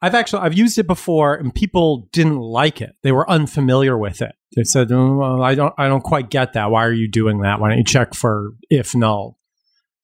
I've 0.00 0.14
actually 0.14 0.40
I've 0.40 0.56
used 0.56 0.78
it 0.78 0.86
before, 0.86 1.34
and 1.34 1.54
people 1.54 2.08
didn't 2.10 2.38
like 2.38 2.80
it. 2.80 2.96
They 3.02 3.12
were 3.12 3.28
unfamiliar 3.28 3.98
with 3.98 4.22
it. 4.22 4.34
They 4.56 4.64
said, 4.64 4.90
oh, 4.90 5.16
well, 5.16 5.42
"I 5.42 5.54
don't, 5.54 5.74
I 5.76 5.88
don't 5.88 6.02
quite 6.02 6.30
get 6.30 6.54
that. 6.54 6.70
Why 6.70 6.86
are 6.86 6.92
you 6.92 7.10
doing 7.10 7.42
that? 7.42 7.60
Why 7.60 7.68
don't 7.68 7.78
you 7.78 7.84
check 7.84 8.14
for 8.14 8.52
if 8.70 8.94
null?" 8.94 9.38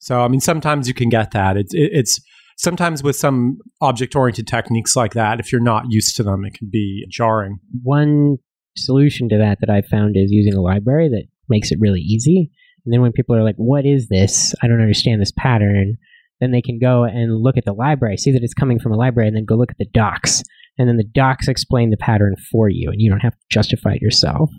So, 0.00 0.20
I 0.20 0.28
mean, 0.28 0.40
sometimes 0.40 0.86
you 0.86 0.92
can 0.92 1.08
get 1.08 1.30
that. 1.30 1.56
It's, 1.56 1.72
it, 1.72 1.90
it's 1.94 2.20
sometimes 2.58 3.02
with 3.02 3.16
some 3.16 3.58
object 3.80 4.14
oriented 4.14 4.46
techniques 4.46 4.94
like 4.94 5.14
that, 5.14 5.40
if 5.40 5.50
you're 5.50 5.60
not 5.60 5.84
used 5.88 6.16
to 6.16 6.22
them, 6.22 6.44
it 6.44 6.54
can 6.54 6.68
be 6.70 7.06
jarring. 7.08 7.58
One 7.82 8.36
solution 8.76 9.28
to 9.30 9.38
that 9.38 9.58
that 9.60 9.70
I 9.70 9.82
found 9.82 10.16
is 10.16 10.30
using 10.30 10.54
a 10.54 10.60
library 10.60 11.08
that 11.08 11.24
makes 11.48 11.72
it 11.72 11.78
really 11.80 12.00
easy. 12.00 12.50
And 12.84 12.92
then 12.92 13.00
when 13.00 13.12
people 13.12 13.34
are 13.34 13.42
like, 13.42 13.56
"What 13.56 13.86
is 13.86 14.08
this? 14.08 14.54
I 14.62 14.68
don't 14.68 14.80
understand 14.80 15.20
this 15.20 15.32
pattern," 15.32 15.96
then 16.40 16.50
they 16.50 16.62
can 16.62 16.78
go 16.78 17.04
and 17.04 17.42
look 17.42 17.56
at 17.56 17.64
the 17.64 17.72
library, 17.72 18.16
see 18.16 18.32
that 18.32 18.42
it's 18.42 18.54
coming 18.54 18.78
from 18.78 18.92
a 18.92 18.96
library, 18.96 19.28
and 19.28 19.36
then 19.36 19.44
go 19.44 19.56
look 19.56 19.70
at 19.70 19.78
the 19.78 19.88
docs. 19.92 20.42
And 20.78 20.88
then 20.88 20.96
the 20.96 21.04
docs 21.04 21.48
explain 21.48 21.90
the 21.90 21.96
pattern 21.96 22.36
for 22.50 22.68
you, 22.68 22.90
and 22.90 23.00
you 23.00 23.10
don't 23.10 23.20
have 23.20 23.34
to 23.34 23.46
justify 23.50 23.94
it 23.94 24.02
yourself. 24.02 24.50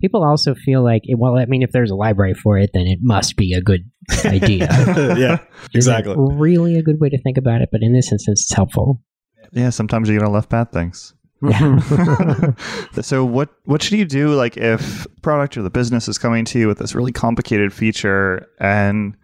People 0.00 0.24
also 0.24 0.54
feel 0.54 0.82
like, 0.82 1.02
well, 1.16 1.38
I 1.38 1.46
mean, 1.46 1.62
if 1.62 1.70
there's 1.72 1.90
a 1.90 1.96
library 1.96 2.34
for 2.34 2.58
it, 2.58 2.70
then 2.74 2.86
it 2.86 2.98
must 3.00 3.36
be 3.36 3.54
a 3.54 3.62
good 3.62 3.90
idea. 4.24 4.68
yeah, 5.18 5.38
exactly. 5.74 6.12
Isn't 6.12 6.38
really 6.38 6.76
a 6.76 6.82
good 6.82 7.00
way 7.00 7.08
to 7.08 7.20
think 7.22 7.38
about 7.38 7.62
it, 7.62 7.70
but 7.70 7.82
in 7.82 7.92
this 7.92 8.12
instance, 8.12 8.42
it's 8.42 8.54
helpful. 8.54 9.02
Yeah, 9.52 9.70
sometimes 9.70 10.08
you 10.08 10.18
gotta 10.18 10.30
left 10.30 10.50
bad 10.50 10.72
things. 10.72 11.14
so 13.02 13.24
what 13.24 13.48
what 13.64 13.82
should 13.82 13.98
you 13.98 14.04
do 14.04 14.28
like 14.28 14.56
if 14.56 15.08
product 15.22 15.56
or 15.56 15.62
the 15.62 15.70
business 15.70 16.06
is 16.06 16.16
coming 16.16 16.44
to 16.44 16.56
you 16.56 16.68
with 16.68 16.78
this 16.78 16.94
really 16.94 17.10
complicated 17.10 17.72
feature 17.72 18.48
and 18.60 19.16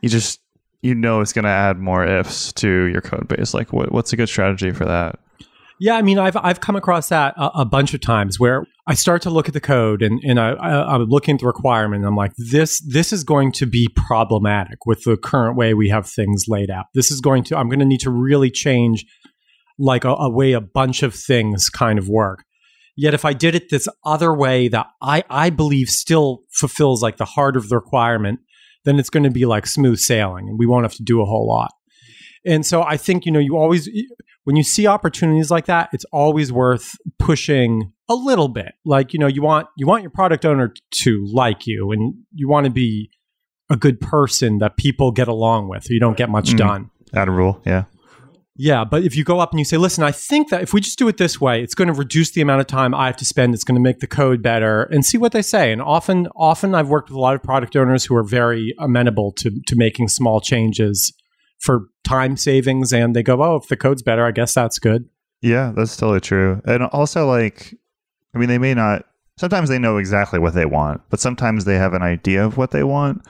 you 0.00 0.08
just 0.08 0.40
you 0.82 0.94
know 0.94 1.20
it's 1.20 1.32
going 1.32 1.44
to 1.44 1.50
add 1.50 1.78
more 1.78 2.06
ifs 2.06 2.52
to 2.52 2.84
your 2.84 3.00
code 3.00 3.26
base 3.26 3.54
like 3.54 3.72
what, 3.72 3.90
what's 3.90 4.12
a 4.12 4.16
good 4.16 4.28
strategy 4.28 4.70
for 4.70 4.84
that 4.84 5.18
Yeah, 5.80 5.96
I 5.96 6.02
mean, 6.02 6.18
I've 6.18 6.36
I've 6.36 6.60
come 6.60 6.76
across 6.76 7.08
that 7.08 7.34
a, 7.36 7.62
a 7.62 7.64
bunch 7.64 7.92
of 7.92 8.00
times 8.00 8.38
where 8.38 8.66
I 8.86 8.94
start 8.94 9.22
to 9.22 9.30
look 9.30 9.48
at 9.48 9.54
the 9.54 9.60
code 9.60 10.02
and 10.02 10.20
and 10.24 10.38
I, 10.38 10.50
I, 10.50 10.94
I'm 10.94 11.04
looking 11.04 11.34
at 11.34 11.40
the 11.40 11.46
requirement. 11.46 12.00
And 12.00 12.08
I'm 12.08 12.16
like, 12.16 12.32
this 12.36 12.80
this 12.86 13.12
is 13.12 13.24
going 13.24 13.52
to 13.52 13.66
be 13.66 13.88
problematic 13.94 14.84
with 14.86 15.04
the 15.04 15.16
current 15.16 15.56
way 15.56 15.72
we 15.74 15.88
have 15.88 16.08
things 16.08 16.44
laid 16.48 16.70
out. 16.70 16.86
This 16.94 17.10
is 17.10 17.20
going 17.20 17.44
to 17.44 17.56
I'm 17.56 17.68
going 17.68 17.78
to 17.78 17.86
need 17.86 18.00
to 18.00 18.10
really 18.10 18.50
change 18.50 19.06
like 19.78 20.04
a, 20.04 20.10
a 20.14 20.30
way 20.30 20.52
a 20.52 20.60
bunch 20.60 21.02
of 21.02 21.14
things 21.14 21.68
kind 21.70 21.98
of 21.98 22.08
work. 22.08 22.44
Yet 22.96 23.14
if 23.14 23.24
I 23.24 23.32
did 23.32 23.54
it 23.54 23.70
this 23.70 23.88
other 24.04 24.34
way 24.34 24.68
that 24.68 24.86
I 25.02 25.24
I 25.30 25.50
believe 25.50 25.88
still 25.88 26.42
fulfills 26.52 27.02
like 27.02 27.16
the 27.16 27.24
heart 27.24 27.56
of 27.56 27.68
the 27.68 27.76
requirement, 27.76 28.40
then 28.84 28.98
it's 28.98 29.10
going 29.10 29.24
to 29.24 29.30
be 29.30 29.46
like 29.46 29.66
smooth 29.66 29.98
sailing, 29.98 30.48
and 30.48 30.58
we 30.58 30.66
won't 30.66 30.84
have 30.84 30.94
to 30.94 31.02
do 31.02 31.22
a 31.22 31.24
whole 31.24 31.48
lot. 31.48 31.72
And 32.46 32.66
so 32.66 32.82
I 32.82 32.98
think 32.98 33.24
you 33.24 33.32
know 33.32 33.40
you 33.40 33.56
always 33.56 33.88
when 34.44 34.56
you 34.56 34.62
see 34.62 34.86
opportunities 34.86 35.50
like 35.50 35.64
that, 35.66 35.88
it's 35.94 36.04
always 36.12 36.52
worth 36.52 36.96
pushing 37.18 37.93
a 38.08 38.14
little 38.14 38.48
bit. 38.48 38.72
Like, 38.84 39.12
you 39.12 39.18
know, 39.18 39.26
you 39.26 39.42
want 39.42 39.66
you 39.76 39.86
want 39.86 40.02
your 40.02 40.10
product 40.10 40.44
owner 40.44 40.72
to 41.02 41.26
like 41.32 41.66
you 41.66 41.90
and 41.92 42.14
you 42.34 42.48
want 42.48 42.64
to 42.66 42.70
be 42.70 43.10
a 43.70 43.76
good 43.76 44.00
person 44.00 44.58
that 44.58 44.76
people 44.76 45.10
get 45.10 45.26
along 45.28 45.68
with. 45.68 45.88
Or 45.88 45.92
you 45.94 46.00
don't 46.00 46.16
get 46.16 46.28
much 46.28 46.50
Mm. 46.52 46.58
done. 46.58 46.90
rule 47.28 47.60
yeah 47.64 47.84
Yeah, 48.56 48.84
but 48.84 49.02
if 49.02 49.16
you 49.16 49.24
go 49.24 49.40
up 49.40 49.50
and 49.52 49.58
you 49.58 49.64
say, 49.64 49.76
"Listen, 49.76 50.04
I 50.04 50.12
think 50.12 50.50
that 50.50 50.62
if 50.62 50.72
we 50.72 50.80
just 50.80 50.96
do 50.98 51.08
it 51.08 51.16
this 51.16 51.40
way, 51.40 51.60
it's 51.62 51.74
going 51.74 51.88
to 51.88 51.94
reduce 51.94 52.30
the 52.30 52.40
amount 52.40 52.60
of 52.60 52.66
time 52.68 52.94
I 52.94 53.06
have 53.06 53.16
to 53.16 53.24
spend. 53.24 53.52
It's 53.54 53.64
going 53.64 53.74
to 53.74 53.80
make 53.80 53.98
the 54.00 54.06
code 54.06 54.42
better," 54.42 54.84
and 54.84 55.04
see 55.04 55.18
what 55.18 55.32
they 55.32 55.42
say. 55.42 55.72
And 55.72 55.82
often, 55.82 56.28
often 56.36 56.72
I've 56.74 56.88
worked 56.88 57.08
with 57.10 57.16
a 57.16 57.20
lot 57.20 57.34
of 57.34 57.42
product 57.42 57.74
owners 57.74 58.04
who 58.04 58.14
are 58.14 58.22
very 58.22 58.72
amenable 58.78 59.32
to 59.38 59.50
to 59.66 59.74
making 59.76 60.06
small 60.08 60.40
changes 60.40 61.12
for 61.58 61.86
time 62.04 62.36
savings, 62.36 62.92
and 62.92 63.16
they 63.16 63.22
go, 63.24 63.42
"Oh, 63.42 63.56
if 63.56 63.66
the 63.68 63.76
code's 63.76 64.02
better, 64.02 64.24
I 64.24 64.30
guess 64.30 64.54
that's 64.54 64.78
good." 64.78 65.06
yeah 65.42 65.72
that's 65.76 65.96
totally 65.96 66.20
true 66.20 66.62
and 66.64 66.84
also 66.84 67.26
like 67.28 67.74
i 68.34 68.38
mean 68.38 68.48
they 68.48 68.58
may 68.58 68.74
not 68.74 69.04
sometimes 69.36 69.68
they 69.68 69.78
know 69.78 69.96
exactly 69.96 70.38
what 70.38 70.54
they 70.54 70.64
want 70.64 71.00
but 71.10 71.20
sometimes 71.20 71.64
they 71.64 71.76
have 71.76 71.94
an 71.94 72.02
idea 72.02 72.44
of 72.44 72.56
what 72.56 72.70
they 72.70 72.84
want 72.84 73.22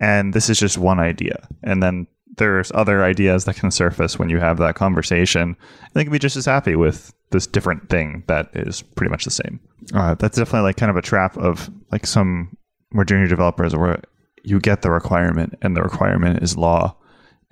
and 0.00 0.32
this 0.32 0.48
is 0.48 0.58
just 0.58 0.78
one 0.78 0.98
idea. 0.98 1.46
And 1.62 1.82
then 1.82 2.06
there's 2.36 2.72
other 2.74 3.04
ideas 3.04 3.44
that 3.44 3.56
can 3.56 3.70
surface 3.70 4.18
when 4.18 4.30
you 4.30 4.38
have 4.38 4.56
that 4.58 4.74
conversation 4.74 5.42
and 5.42 5.56
they 5.94 6.04
can 6.04 6.12
be 6.12 6.18
just 6.18 6.36
as 6.36 6.46
happy 6.46 6.74
with 6.74 7.12
this 7.30 7.46
different 7.46 7.88
thing 7.90 8.24
that 8.26 8.48
is 8.54 8.82
pretty 8.82 9.10
much 9.10 9.24
the 9.24 9.30
same. 9.30 9.60
Uh, 9.94 10.14
that's 10.14 10.38
definitely 10.38 10.62
like 10.62 10.76
kind 10.76 10.90
of 10.90 10.96
a 10.96 11.02
trap 11.02 11.36
of 11.36 11.70
like 11.92 12.06
some 12.06 12.56
more 12.92 13.04
junior 13.04 13.28
developers 13.28 13.76
where 13.76 14.00
you 14.42 14.58
get 14.58 14.80
the 14.82 14.90
requirement 14.90 15.54
and 15.60 15.76
the 15.76 15.82
requirement 15.82 16.42
is 16.42 16.56
law 16.56 16.96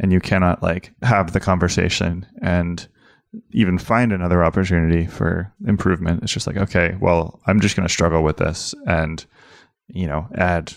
and 0.01 0.11
you 0.12 0.21
cannot 0.21 0.62
like 0.62 0.92
have 1.03 1.33
the 1.33 1.40
conversation 1.40 2.27
and 2.40 2.88
even 3.52 3.78
find 3.78 4.12
another 4.12 4.42
opportunity 4.44 5.06
for 5.06 5.52
improvement. 5.66 6.22
It's 6.22 6.32
just 6.32 6.46
like, 6.46 6.56
okay, 6.56 6.96
well, 7.00 7.40
I'm 7.46 7.60
just 7.60 7.76
going 7.76 7.86
to 7.86 7.92
struggle 7.92 8.22
with 8.22 8.38
this 8.38 8.74
and, 8.86 9.24
you 9.88 10.06
know, 10.06 10.28
add 10.34 10.72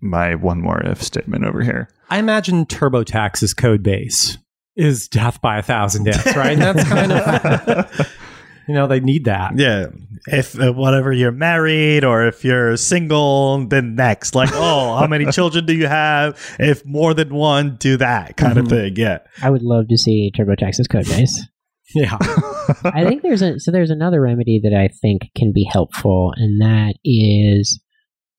my 0.00 0.34
one 0.34 0.60
more 0.60 0.80
if 0.84 1.02
statement 1.02 1.44
over 1.44 1.62
here. 1.62 1.88
I 2.10 2.18
imagine 2.18 2.66
TurboTax's 2.66 3.54
code 3.54 3.82
base 3.82 4.38
is 4.76 5.08
death 5.08 5.40
by 5.40 5.58
a 5.58 5.62
thousand 5.62 6.04
deaths, 6.04 6.36
right? 6.36 6.52
And 6.52 6.60
that's 6.62 6.84
kind 6.88 7.12
of 7.12 8.12
you 8.68 8.74
know 8.74 8.86
they 8.86 9.00
need 9.00 9.24
that. 9.24 9.58
Yeah. 9.58 9.86
If 10.28 10.60
uh, 10.60 10.72
whatever 10.72 11.12
you're 11.12 11.32
married 11.32 12.04
or 12.04 12.26
if 12.26 12.44
you're 12.44 12.76
single, 12.76 13.64
then 13.66 13.94
next. 13.94 14.34
Like, 14.34 14.50
oh, 14.54 14.96
how 14.96 15.06
many 15.06 15.24
children 15.32 15.64
do 15.66 15.72
you 15.74 15.86
have? 15.86 16.38
If 16.60 16.84
more 16.84 17.14
than 17.14 17.34
one, 17.34 17.76
do 17.76 17.96
that 17.96 18.36
kind 18.36 18.54
Mhm. 18.58 18.60
of 18.62 18.68
thing. 18.68 18.96
Yeah. 18.96 19.18
I 19.42 19.48
would 19.50 19.62
love 19.62 19.88
to 19.88 19.96
see 19.96 20.30
TurboTax's 20.36 20.88
code 20.88 21.06
base. 21.06 21.46
Yeah. 21.94 22.18
I 22.84 23.04
think 23.04 23.22
there's 23.22 23.42
a 23.42 23.60
so 23.60 23.70
there's 23.70 23.90
another 23.90 24.20
remedy 24.20 24.60
that 24.64 24.74
I 24.76 24.88
think 24.88 25.22
can 25.36 25.52
be 25.52 25.68
helpful, 25.70 26.32
and 26.36 26.60
that 26.60 26.94
is 27.04 27.80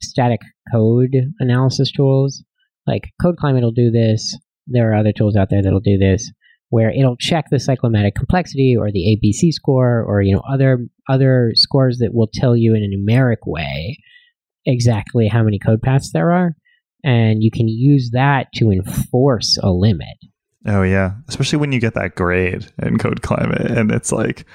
static 0.01 0.41
code 0.71 1.15
analysis 1.39 1.91
tools. 1.91 2.43
like 2.85 3.09
Code 3.21 3.37
Climate 3.37 3.63
will 3.63 3.71
do 3.71 3.89
this. 3.89 4.37
There 4.67 4.91
are 4.91 4.95
other 4.95 5.13
tools 5.13 5.35
out 5.37 5.49
there 5.49 5.63
that'll 5.63 5.79
do 5.79 5.97
this, 5.97 6.29
where 6.69 6.91
it'll 6.91 7.15
check 7.17 7.45
the 7.49 7.57
cyclomatic 7.57 8.15
complexity 8.15 8.75
or 8.77 8.91
the 8.91 9.17
ABC 9.17 9.53
score 9.53 10.03
or 10.03 10.21
you 10.21 10.35
know 10.35 10.43
other 10.51 10.79
other 11.07 11.51
scores 11.55 11.99
that 11.99 12.13
will 12.13 12.29
tell 12.31 12.55
you 12.55 12.75
in 12.75 12.83
a 12.83 12.93
numeric 12.97 13.45
way 13.45 13.97
exactly 14.65 15.29
how 15.29 15.41
many 15.43 15.57
code 15.57 15.81
paths 15.81 16.11
there 16.11 16.31
are, 16.31 16.55
and 17.03 17.41
you 17.41 17.49
can 17.49 17.67
use 17.67 18.11
that 18.11 18.47
to 18.55 18.71
enforce 18.71 19.57
a 19.63 19.71
limit. 19.71 20.17
Oh 20.67 20.83
yeah, 20.83 21.13
especially 21.27 21.59
when 21.59 21.71
you 21.71 21.79
get 21.79 21.93
that 21.93 22.15
grade 22.15 22.67
in 22.81 22.97
Code 22.97 23.21
Climate, 23.21 23.71
and 23.71 23.91
it's 23.91 24.11
like, 24.11 24.45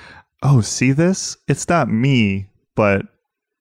oh, 0.42 0.60
see 0.60 0.92
this? 0.92 1.36
It's 1.48 1.68
not 1.68 1.88
me, 1.88 2.48
but 2.74 3.06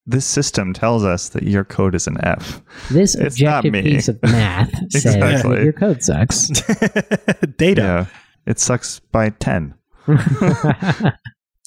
this 0.06 0.26
system 0.26 0.74
tells 0.74 1.04
us 1.06 1.30
that 1.30 1.44
your 1.44 1.64
code 1.64 1.96
is 1.96 2.08
an 2.08 2.18
F. 2.26 2.62
This 2.90 3.16
It's 3.16 3.40
not 3.40 3.66
objective 3.66 3.72
me. 3.72 3.82
piece 3.84 4.08
of 4.10 4.20
math 4.24 4.72
says 4.92 5.16
that 5.44 5.62
your 5.64 5.74
code 5.74 6.04
sucks. 6.04 6.48
Data. 7.58 7.82
Yeah, 7.82 8.06
it 8.46 8.60
sucks 8.60 9.00
by 9.00 9.30
ten. 9.30 9.76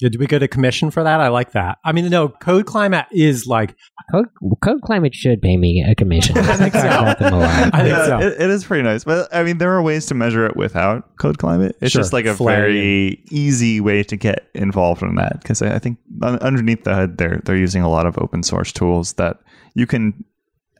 Yeah, 0.01 0.09
do 0.09 0.19
we 0.19 0.27
get 0.27 0.43
a 0.43 0.47
commission 0.49 0.91
for 0.91 1.03
that? 1.03 1.21
I 1.21 1.29
like 1.29 1.53
that. 1.53 1.77
I 1.85 1.93
mean, 1.93 2.09
no, 2.09 2.27
Code 2.27 2.65
Climate 2.65 3.05
is 3.13 3.47
like 3.47 3.75
Code, 4.11 4.25
Code 4.61 4.81
Climate 4.81 5.15
should 5.15 5.41
pay 5.41 5.55
me 5.55 5.85
a 5.89 5.95
commission. 5.95 6.37
I 6.37 6.57
think 6.57 6.73
so. 6.73 6.81
About 6.85 7.17
them 7.19 7.33
a 7.33 7.39
lot. 7.39 7.73
I 7.73 7.77
think 7.83 7.87
Yeah, 7.95 8.05
so. 8.05 8.19
it- 8.19 8.41
it 8.41 8.49
is 8.49 8.65
pretty 8.65 8.83
nice, 8.83 9.05
but 9.05 9.33
I 9.33 9.43
mean, 9.43 9.57
there 9.57 9.71
are 9.71 9.81
ways 9.81 10.05
to 10.07 10.13
measure 10.13 10.45
it 10.45 10.57
without 10.57 11.15
Code 11.17 11.37
Climate. 11.37 11.77
It's 11.79 11.93
Sure, 11.93 12.01
just 12.01 12.11
like 12.11 12.25
a 12.25 12.35
flaring 12.35 12.73
very 12.73 13.23
easy 13.31 13.79
way 13.79 14.03
to 14.03 14.17
get 14.17 14.49
involved 14.53 15.01
in 15.01 15.15
that 15.15 15.39
because 15.41 15.61
I 15.61 15.75
I 15.75 15.79
think 15.79 15.97
un- 16.21 16.39
underneath 16.39 16.83
the 16.83 16.93
hood, 16.93 17.17
they're 17.17 17.41
they're 17.45 17.55
using 17.55 17.81
a 17.81 17.89
lot 17.89 18.05
of 18.05 18.17
open 18.17 18.43
source 18.43 18.73
tools 18.73 19.13
that 19.13 19.37
you 19.75 19.87
can 19.87 20.25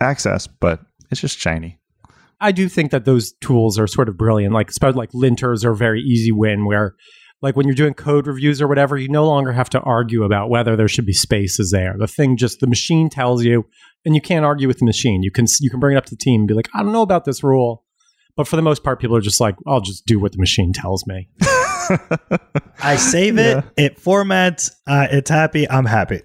access, 0.02 0.46
but 0.48 0.82
it's 1.10 1.22
just 1.22 1.38
shiny. 1.40 1.80
I 2.42 2.52
do 2.52 2.68
think 2.68 2.92
that 2.92 3.06
those 3.06 3.32
tools 3.40 3.80
are 3.80 3.88
sort 3.88 4.10
of 4.10 4.18
brilliant. 4.18 4.54
Like, 4.54 4.70
especially 4.70 4.98
like 4.98 5.12
linters 5.14 5.64
are 5.64 5.72
a 5.72 5.76
very 5.76 6.02
easy 6.02 6.34
win 6.34 6.66
where, 6.66 6.96
like, 7.46 7.56
when 7.56 7.68
you're 7.68 7.76
doing 7.76 7.94
code 7.94 8.26
reviews 8.26 8.60
or 8.60 8.68
whatever, 8.68 8.98
you 8.98 9.08
no 9.08 9.28
longer 9.28 9.52
have 9.52 9.70
to 9.70 9.80
argue 9.82 10.24
about 10.24 10.50
whether 10.50 10.76
there 10.76 10.88
should 10.88 11.06
be 11.06 11.14
spaces 11.14 11.70
there. 11.70 11.94
The 11.96 12.08
thing 12.08 12.38
just, 12.38 12.60
the 12.60 12.66
machine 12.66 13.08
tells 13.08 13.44
you, 13.44 13.68
and 14.04 14.16
you 14.16 14.22
can't 14.22 14.44
argue 14.44 14.68
with 14.68 14.80
the 14.80 14.86
machine. 14.86 15.22
You 15.22 15.30
can, 15.30 15.46
you 15.60 15.70
can 15.70 15.80
bring 15.80 15.96
it 15.96 15.98
up 15.98 16.06
to 16.06 16.16
the 16.16 16.20
team 16.20 16.42
and 16.42 16.48
be 16.48 16.56
like, 16.56 16.70
I 16.74 16.82
don't 16.82 16.92
know 16.92 17.04
about 17.04 17.24
this 17.24 17.44
rule. 17.44 17.84
But 18.36 18.48
for 18.48 18.56
the 18.56 18.64
most 18.64 18.84
part, 18.84 19.00
people 19.00 19.16
are 19.16 19.22
just 19.22 19.40
like, 19.40 19.56
I'll 19.68 19.80
just 19.80 20.08
do 20.08 20.20
what 20.20 20.32
the 20.32 20.40
machine 20.40 20.74
tells 20.74 21.06
me. 21.06 21.30
I 22.82 22.96
save 22.96 23.38
it, 23.38 23.64
it 23.78 24.00
formats, 24.00 24.72
uh, 24.88 25.08
it's 25.12 25.30
happy, 25.30 25.70
I'm 25.70 25.86
happy. 25.86 26.22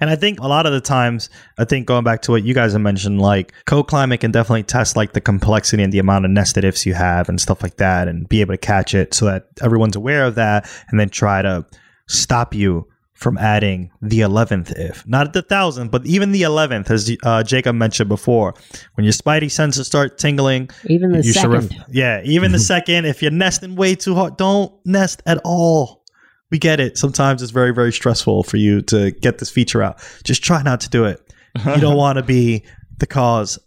And 0.00 0.08
I 0.08 0.16
think 0.16 0.40
a 0.40 0.48
lot 0.48 0.64
of 0.64 0.72
the 0.72 0.80
times, 0.80 1.28
I 1.58 1.64
think 1.66 1.86
going 1.86 2.04
back 2.04 2.22
to 2.22 2.30
what 2.30 2.42
you 2.42 2.54
guys 2.54 2.72
have 2.72 2.80
mentioned, 2.80 3.20
like 3.20 3.52
Code 3.66 3.86
Climate 3.86 4.20
can 4.20 4.30
definitely 4.30 4.62
test 4.62 4.96
like 4.96 5.12
the 5.12 5.20
complexity 5.20 5.82
and 5.82 5.92
the 5.92 5.98
amount 5.98 6.24
of 6.24 6.30
nested 6.30 6.64
ifs 6.64 6.86
you 6.86 6.94
have 6.94 7.28
and 7.28 7.38
stuff 7.38 7.62
like 7.62 7.76
that, 7.76 8.08
and 8.08 8.28
be 8.28 8.40
able 8.40 8.54
to 8.54 8.58
catch 8.58 8.94
it 8.94 9.12
so 9.12 9.26
that 9.26 9.48
everyone's 9.60 9.96
aware 9.96 10.24
of 10.24 10.36
that, 10.36 10.70
and 10.88 10.98
then 10.98 11.10
try 11.10 11.42
to 11.42 11.66
stop 12.08 12.54
you 12.54 12.86
from 13.20 13.36
adding 13.36 13.90
the 14.00 14.20
11th 14.20 14.72
if. 14.78 15.06
Not 15.06 15.34
the 15.34 15.42
thousandth, 15.42 15.90
but 15.92 16.06
even 16.06 16.32
the 16.32 16.40
11th, 16.42 16.90
as 16.90 17.14
uh, 17.22 17.42
Jacob 17.42 17.76
mentioned 17.76 18.08
before. 18.08 18.54
When 18.94 19.04
your 19.04 19.12
spidey 19.12 19.50
senses 19.50 19.86
start 19.86 20.16
tingling, 20.16 20.70
Even 20.86 21.12
the 21.12 21.18
you 21.22 21.34
second. 21.34 21.50
ref- 21.52 21.70
yeah, 21.90 22.22
even 22.24 22.52
the 22.52 22.58
second. 22.74 23.04
If 23.04 23.20
you're 23.20 23.30
nesting 23.30 23.76
way 23.76 23.94
too 23.94 24.14
hard, 24.14 24.38
don't 24.38 24.72
nest 24.86 25.22
at 25.26 25.38
all. 25.44 26.02
We 26.50 26.58
get 26.58 26.80
it. 26.80 26.96
Sometimes 26.96 27.42
it's 27.42 27.52
very, 27.52 27.72
very 27.74 27.92
stressful 27.92 28.42
for 28.44 28.56
you 28.56 28.80
to 28.82 29.10
get 29.10 29.36
this 29.38 29.50
feature 29.50 29.82
out. 29.82 29.98
Just 30.24 30.42
try 30.42 30.62
not 30.62 30.80
to 30.80 30.88
do 30.88 31.04
it. 31.04 31.20
You 31.66 31.80
don't 31.80 31.96
want 32.04 32.16
to 32.16 32.22
be 32.24 32.64
the 32.98 33.06
cause 33.06 33.58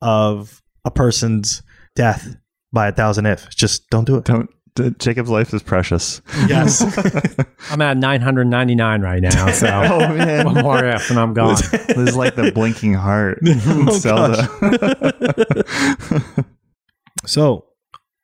of 0.00 0.62
a 0.84 0.90
person's 0.92 1.62
death 1.96 2.36
by 2.72 2.88
a 2.88 2.92
thousand 2.92 3.26
ifs. 3.26 3.52
Just 3.54 3.90
don't 3.90 4.04
do 4.04 4.16
it. 4.16 4.24
Don't. 4.24 4.48
D- 4.74 4.90
Jacob's 4.98 5.30
life 5.30 5.52
is 5.54 5.62
precious. 5.62 6.20
Yes. 6.48 6.82
I'm 7.70 7.80
at 7.82 7.96
999 7.96 9.00
right 9.02 9.22
now. 9.22 9.46
So 9.52 9.66
Oh, 9.68 9.98
man. 10.14 10.46
one 10.46 10.62
more 10.62 10.84
F 10.84 11.10
and 11.10 11.18
I'm 11.18 11.34
gone. 11.34 11.54
this 11.72 11.96
is 11.96 12.16
like 12.16 12.34
the 12.34 12.50
blinking 12.52 12.94
heart 12.94 13.38
Oh, 13.66 13.98
Zelda. 13.98 14.48
so, 17.26 17.66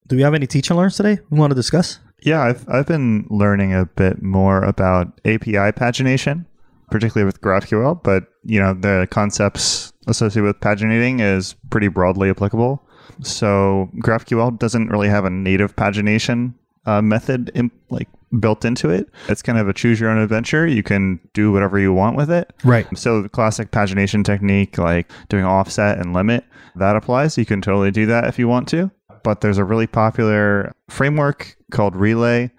do 0.08 0.16
we 0.16 0.22
have 0.22 0.34
any 0.34 0.46
teach 0.46 0.70
and 0.70 0.78
learns 0.78 0.96
today 0.96 1.18
we 1.30 1.38
want 1.38 1.50
to 1.50 1.54
discuss? 1.54 1.98
Yeah, 2.22 2.42
I've 2.42 2.68
I've 2.68 2.86
been 2.86 3.26
learning 3.30 3.74
a 3.74 3.84
bit 3.86 4.22
more 4.22 4.62
about 4.64 5.20
API 5.24 5.72
pagination, 5.72 6.46
particularly 6.90 7.24
with 7.26 7.40
GraphQL. 7.40 8.02
But 8.02 8.24
you 8.44 8.58
know, 8.60 8.74
the 8.74 9.06
concepts 9.10 9.92
associated 10.08 10.46
with 10.46 10.60
paginating 10.60 11.20
is 11.20 11.54
pretty 11.70 11.88
broadly 11.88 12.30
applicable. 12.30 12.82
So 13.22 13.90
GraphQL 13.96 14.58
doesn't 14.58 14.88
really 14.88 15.08
have 15.08 15.24
a 15.24 15.30
native 15.30 15.76
pagination 15.76 16.54
uh, 16.86 17.02
method 17.02 17.50
in, 17.54 17.70
like 17.90 18.08
built 18.40 18.64
into 18.64 18.90
it. 18.90 19.08
It's 19.28 19.42
kind 19.42 19.58
of 19.58 19.68
a 19.68 19.72
choose 19.72 20.00
your 20.00 20.10
own 20.10 20.18
adventure. 20.18 20.66
You 20.66 20.82
can 20.82 21.20
do 21.34 21.52
whatever 21.52 21.78
you 21.78 21.92
want 21.92 22.16
with 22.16 22.30
it. 22.30 22.52
Right. 22.64 22.86
So 22.96 23.22
the 23.22 23.28
classic 23.28 23.70
pagination 23.70 24.24
technique, 24.24 24.78
like 24.78 25.10
doing 25.28 25.44
offset 25.44 25.98
and 25.98 26.12
limit, 26.12 26.44
that 26.76 26.96
applies. 26.96 27.36
You 27.36 27.46
can 27.46 27.60
totally 27.60 27.90
do 27.90 28.06
that 28.06 28.24
if 28.24 28.38
you 28.38 28.48
want 28.48 28.68
to. 28.68 28.90
But 29.22 29.40
there's 29.40 29.58
a 29.58 29.64
really 29.64 29.86
popular 29.86 30.74
framework 30.88 31.56
called 31.70 31.96
Relay. 31.96 32.50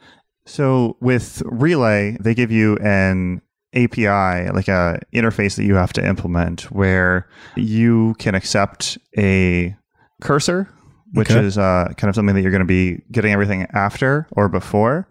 So 0.46 0.98
with 1.00 1.42
Relay, 1.46 2.18
they 2.20 2.34
give 2.34 2.52
you 2.52 2.78
an 2.78 3.42
API, 3.74 4.50
like 4.52 4.68
a 4.68 5.00
interface 5.14 5.56
that 5.56 5.64
you 5.64 5.76
have 5.76 5.94
to 5.94 6.06
implement 6.06 6.72
where 6.72 7.28
you 7.56 8.16
can 8.18 8.36
accept 8.36 8.98
a 9.18 9.76
cursor, 10.21 10.69
which 11.13 11.32
Okay. 11.32 11.45
is 11.45 11.58
uh, 11.58 11.93
kind 11.97 12.10
of 12.10 12.15
something 12.15 12.36
that 12.36 12.41
you're 12.41 12.51
going 12.51 12.60
to 12.62 12.65
be 12.65 13.01
getting 13.12 13.32
everything 13.34 13.65
after 13.73 14.27
or 14.32 14.47
before. 14.49 15.08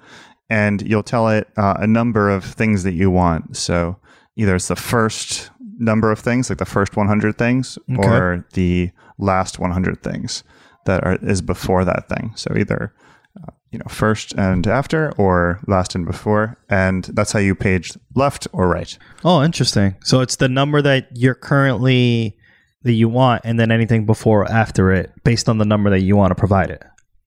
And 0.51 0.81
you'll 0.83 1.03
tell 1.03 1.29
it 1.29 1.49
uh, 1.57 1.75
a 1.79 1.87
number 1.87 2.31
of 2.31 2.43
things 2.45 2.83
that 2.85 2.93
you 2.95 3.11
want. 3.11 3.57
So 3.57 3.97
either 4.37 4.55
it's 4.57 4.69
the 4.69 4.77
first 4.77 5.51
number 5.79 6.11
of 6.11 6.19
things, 6.19 6.49
like 6.49 6.59
the 6.59 6.65
first 6.65 6.97
100 6.97 7.37
things, 7.37 7.79
Okay. 7.93 8.09
or 8.09 8.47
the 8.55 8.91
last 9.19 9.59
100 9.59 10.03
things 10.03 10.43
that 10.87 11.05
are 11.05 11.17
is 11.23 11.43
before 11.43 11.85
that 11.85 12.09
thing. 12.09 12.33
So 12.35 12.55
either 12.57 12.95
uh, 13.37 13.51
you 13.71 13.79
know 13.79 13.85
first 13.89 14.33
and 14.39 14.67
after, 14.67 15.13
or 15.19 15.61
last 15.67 15.95
and 15.95 16.07
before, 16.07 16.57
and 16.71 17.05
that's 17.13 17.33
how 17.33 17.41
you 17.41 17.55
page 17.55 17.93
left 18.15 18.49
or 18.53 18.69
right. 18.69 18.97
Oh, 19.25 19.43
interesting. 19.45 19.97
So 20.03 20.21
it's 20.21 20.37
the 20.37 20.49
number 20.49 20.81
that 20.81 21.09
you're 21.15 21.35
currently 21.35 22.38
that 22.83 22.93
you 22.93 23.09
want, 23.09 23.43
and 23.45 23.59
then 23.59 23.71
anything 23.71 24.07
before 24.07 24.43
or 24.43 24.51
after 24.51 24.93
it, 24.93 25.13
based 25.25 25.49
on 25.49 25.59
the 25.59 25.65
number 25.65 25.91
that 25.91 26.01
you 26.01 26.17
want 26.17 26.31
to 26.31 26.35
provide 26.35 26.71
it. 26.71 26.83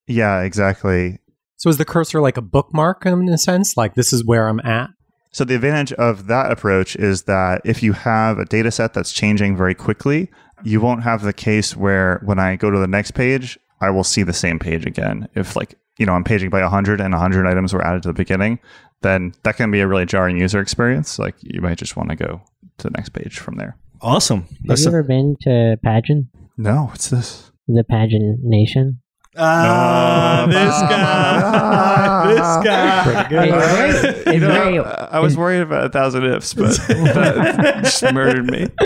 Yeah, 0.07 0.41
exactly. 0.41 1.19
So 1.57 1.69
is 1.69 1.77
the 1.77 1.85
cursor 1.85 2.21
like 2.21 2.37
a 2.37 2.41
bookmark 2.41 3.05
in 3.05 3.29
a 3.29 3.37
sense? 3.37 3.77
Like 3.77 3.95
this 3.95 4.13
is 4.13 4.25
where 4.25 4.47
I'm 4.47 4.59
at? 4.61 4.89
So 5.31 5.45
the 5.45 5.55
advantage 5.55 5.93
of 5.93 6.27
that 6.27 6.51
approach 6.51 6.95
is 6.95 7.23
that 7.23 7.61
if 7.63 7.81
you 7.81 7.93
have 7.93 8.37
a 8.37 8.45
data 8.45 8.71
set 8.71 8.93
that's 8.93 9.13
changing 9.13 9.55
very 9.55 9.73
quickly, 9.75 10.29
you 10.63 10.81
won't 10.81 11.03
have 11.03 11.21
the 11.21 11.33
case 11.33 11.75
where 11.75 12.21
when 12.25 12.39
I 12.39 12.55
go 12.55 12.69
to 12.69 12.79
the 12.79 12.87
next 12.87 13.11
page, 13.11 13.57
I 13.79 13.91
will 13.91 14.03
see 14.03 14.23
the 14.23 14.33
same 14.33 14.59
page 14.59 14.85
again. 14.85 15.29
If 15.35 15.55
like, 15.55 15.75
you 15.97 16.05
know, 16.05 16.13
I'm 16.13 16.23
paging 16.23 16.49
by 16.49 16.61
100 16.61 16.99
and 16.99 17.13
100 17.13 17.47
items 17.47 17.73
were 17.73 17.85
added 17.85 18.03
to 18.03 18.09
the 18.09 18.13
beginning, 18.13 18.59
then 19.01 19.33
that 19.43 19.55
can 19.55 19.71
be 19.71 19.79
a 19.79 19.87
really 19.87 20.05
jarring 20.05 20.37
user 20.37 20.59
experience. 20.59 21.17
Like 21.17 21.35
you 21.39 21.61
might 21.61 21.77
just 21.77 21.95
want 21.95 22.09
to 22.09 22.15
go 22.15 22.41
to 22.79 22.87
the 22.87 22.91
next 22.91 23.09
page 23.09 23.39
from 23.39 23.55
there. 23.55 23.77
Awesome. 24.01 24.41
Have 24.43 24.57
That's 24.65 24.81
you 24.81 24.87
a- 24.87 24.89
ever 24.91 25.03
been 25.03 25.35
to 25.41 25.77
Pageant? 25.83 26.27
No, 26.57 26.85
what's 26.85 27.09
this? 27.09 27.51
The 27.67 27.83
Pageant 27.87 28.39
Nation? 28.43 29.01
Ah, 29.37 30.45
this 30.49 30.81
guy, 30.91 32.33
this 32.33 33.29
guy. 33.29 33.45
It's 33.47 33.65
very, 33.65 33.89
it's 34.19 34.25
You 34.33 34.39
know, 34.39 34.47
very, 34.47 34.79
I 34.79 35.19
was 35.19 35.37
worried 35.37 35.61
about 35.61 35.85
a 35.85 35.89
thousand 35.89 36.25
ifs, 36.25 36.53
but 36.53 36.71
that 36.87 37.79
just 37.83 38.03
murdered 38.13 38.45
me. 38.45 38.67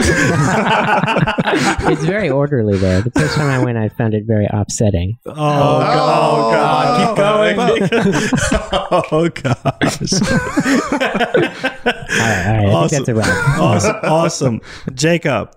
it's 1.91 2.03
very 2.03 2.29
orderly 2.29 2.77
there. 2.77 3.01
The 3.01 3.11
first 3.11 3.35
time 3.35 3.47
I 3.49 3.63
went, 3.63 3.77
I 3.77 3.89
found 3.89 4.13
it 4.13 4.25
very 4.25 4.47
upsetting. 4.51 5.17
Oh, 5.25 5.33
God. 5.35 6.53
God. 6.53 7.07
Keep 7.07 7.17
going. 7.17 7.57
oh, 9.11 9.29
gosh. 9.29 10.13
All 10.13 10.99
right, 10.99 12.45
all 12.47 12.53
right. 12.53 12.65
I 12.65 12.71
Awesome. 12.71 12.89
think 12.89 13.05
that's 13.05 13.09
a 13.09 13.15
wrap. 13.15 13.59
awesome. 13.59 13.95
Awesome. 14.03 14.61
Jacob, 14.93 15.55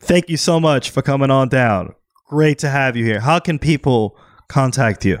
thank 0.00 0.28
you 0.28 0.36
so 0.36 0.60
much 0.60 0.90
for 0.90 1.02
coming 1.02 1.30
on 1.30 1.48
down. 1.48 1.94
Great 2.30 2.60
to 2.60 2.68
have 2.68 2.96
you 2.96 3.04
here. 3.04 3.18
How 3.18 3.40
can 3.40 3.58
people 3.58 4.16
contact 4.48 5.04
you? 5.04 5.18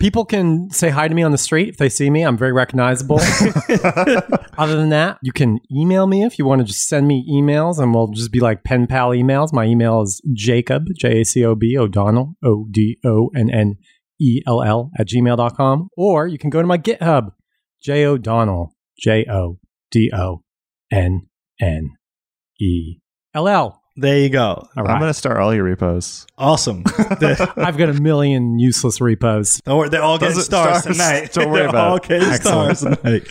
People 0.00 0.24
can 0.24 0.68
say 0.70 0.90
hi 0.90 1.06
to 1.06 1.14
me 1.14 1.22
on 1.22 1.30
the 1.30 1.38
street 1.38 1.68
if 1.68 1.76
they 1.76 1.88
see 1.88 2.10
me. 2.10 2.22
I'm 2.22 2.36
very 2.36 2.50
recognizable. 2.50 3.20
Other 4.58 4.74
than 4.76 4.88
that, 4.88 5.18
you 5.22 5.30
can 5.30 5.60
email 5.72 6.08
me 6.08 6.24
if 6.24 6.36
you 6.36 6.44
want 6.44 6.60
to 6.60 6.64
just 6.64 6.88
send 6.88 7.06
me 7.06 7.24
emails 7.30 7.78
and 7.78 7.94
we'll 7.94 8.08
just 8.08 8.32
be 8.32 8.40
like 8.40 8.64
pen 8.64 8.88
pal 8.88 9.10
emails. 9.10 9.52
My 9.52 9.64
email 9.64 10.02
is 10.02 10.20
Jacob, 10.32 10.86
J 10.98 11.20
A 11.20 11.24
C 11.24 11.44
O 11.44 11.54
B, 11.54 11.78
O'Donnell, 11.78 12.34
O 12.42 12.66
D 12.68 12.98
O 13.04 13.30
N 13.36 13.48
N 13.48 13.76
E 14.20 14.42
L 14.44 14.60
L, 14.60 14.90
at 14.98 15.06
gmail.com. 15.06 15.88
Or 15.96 16.26
you 16.26 16.38
can 16.38 16.50
go 16.50 16.60
to 16.60 16.66
my 16.66 16.78
GitHub, 16.78 17.28
J 17.80 18.04
O'Donnell, 18.04 18.74
J 18.98 19.24
O 19.30 19.60
D 19.92 20.10
O 20.12 20.42
N 20.90 21.28
N 21.60 21.90
E 22.60 22.98
L 23.32 23.46
L. 23.46 23.83
There 23.96 24.18
you 24.18 24.28
go. 24.28 24.66
All 24.76 24.88
I'm 24.88 24.98
going 24.98 25.10
to 25.10 25.14
start 25.14 25.36
all 25.38 25.54
your 25.54 25.64
repos. 25.64 26.26
Awesome. 26.36 26.82
The- 27.14 27.52
I've 27.56 27.76
got 27.76 27.90
a 27.90 27.94
million 27.94 28.58
useless 28.58 29.00
repos. 29.00 29.60
Don't 29.64 29.78
worry, 29.78 29.88
they're 29.88 30.02
all 30.02 30.18
getting 30.18 30.34
Those 30.34 30.42
are 30.44 30.46
stars, 30.46 30.80
stars. 30.82 30.96
tonight. 30.96 31.32
Don't 31.32 31.50
worry 31.50 31.60
they're 31.60 31.68
about 31.68 31.88
all 31.90 31.96
it. 31.96 32.02
getting 32.02 32.28
Excellent. 32.28 32.76
stars 32.78 32.96
tonight. 33.00 33.28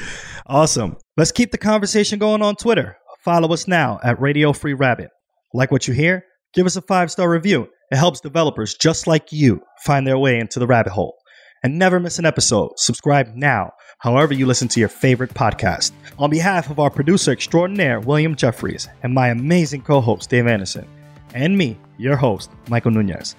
Awesome. 0.48 0.98
Let's 1.18 1.32
keep 1.32 1.52
the 1.52 1.58
conversation 1.58 2.18
going 2.20 2.42
on 2.42 2.56
Twitter. 2.56 2.98
Follow 3.26 3.52
us 3.54 3.68
now 3.68 4.00
at 4.04 4.20
Radio 4.22 4.54
Free 4.54 4.74
Rabbit. 4.74 5.10
Like 5.54 5.72
what 5.72 5.88
you 5.88 5.94
hear? 5.94 6.24
Give 6.54 6.66
us 6.66 6.76
a 6.76 6.82
five 6.82 7.12
star 7.12 7.30
review. 7.30 7.68
It 7.92 7.98
helps 7.98 8.20
developers 8.22 8.74
just 8.76 9.06
like 9.08 9.32
you 9.32 9.62
find 9.86 10.08
their 10.08 10.18
way 10.18 10.40
into 10.40 10.60
the 10.60 10.68
rabbit 10.68 10.94
hole. 10.94 11.16
And 11.64 11.80
never 11.80 12.00
miss 12.00 12.20
an 12.20 12.26
episode. 12.26 12.72
Subscribe 12.78 13.34
now, 13.36 13.72
however 14.00 14.34
you 14.34 14.46
listen 14.46 14.68
to 14.70 14.80
your 14.80 14.90
favorite 14.90 15.34
podcast. 15.34 15.94
On 16.20 16.30
behalf 16.30 16.70
of 16.70 16.80
our 16.80 16.90
producer 16.90 17.32
extraordinaire, 17.32 18.02
William 18.02 18.36
Jeffries, 18.36 18.90
and 19.02 19.14
my 19.14 19.30
amazing 19.30 19.82
co 19.82 20.02
host, 20.02 20.30
Dave 20.30 20.48
Anderson, 20.48 20.88
and 21.34 21.58
me, 21.58 21.78
your 21.98 22.18
host, 22.18 22.52
Michael 22.70 22.92
Nunez. 22.92 23.36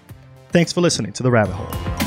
Thanks 0.49 0.73
for 0.73 0.81
listening 0.81 1.13
to 1.13 1.23
The 1.23 1.31
Rabbit 1.31 1.55
Hole. 1.55 2.04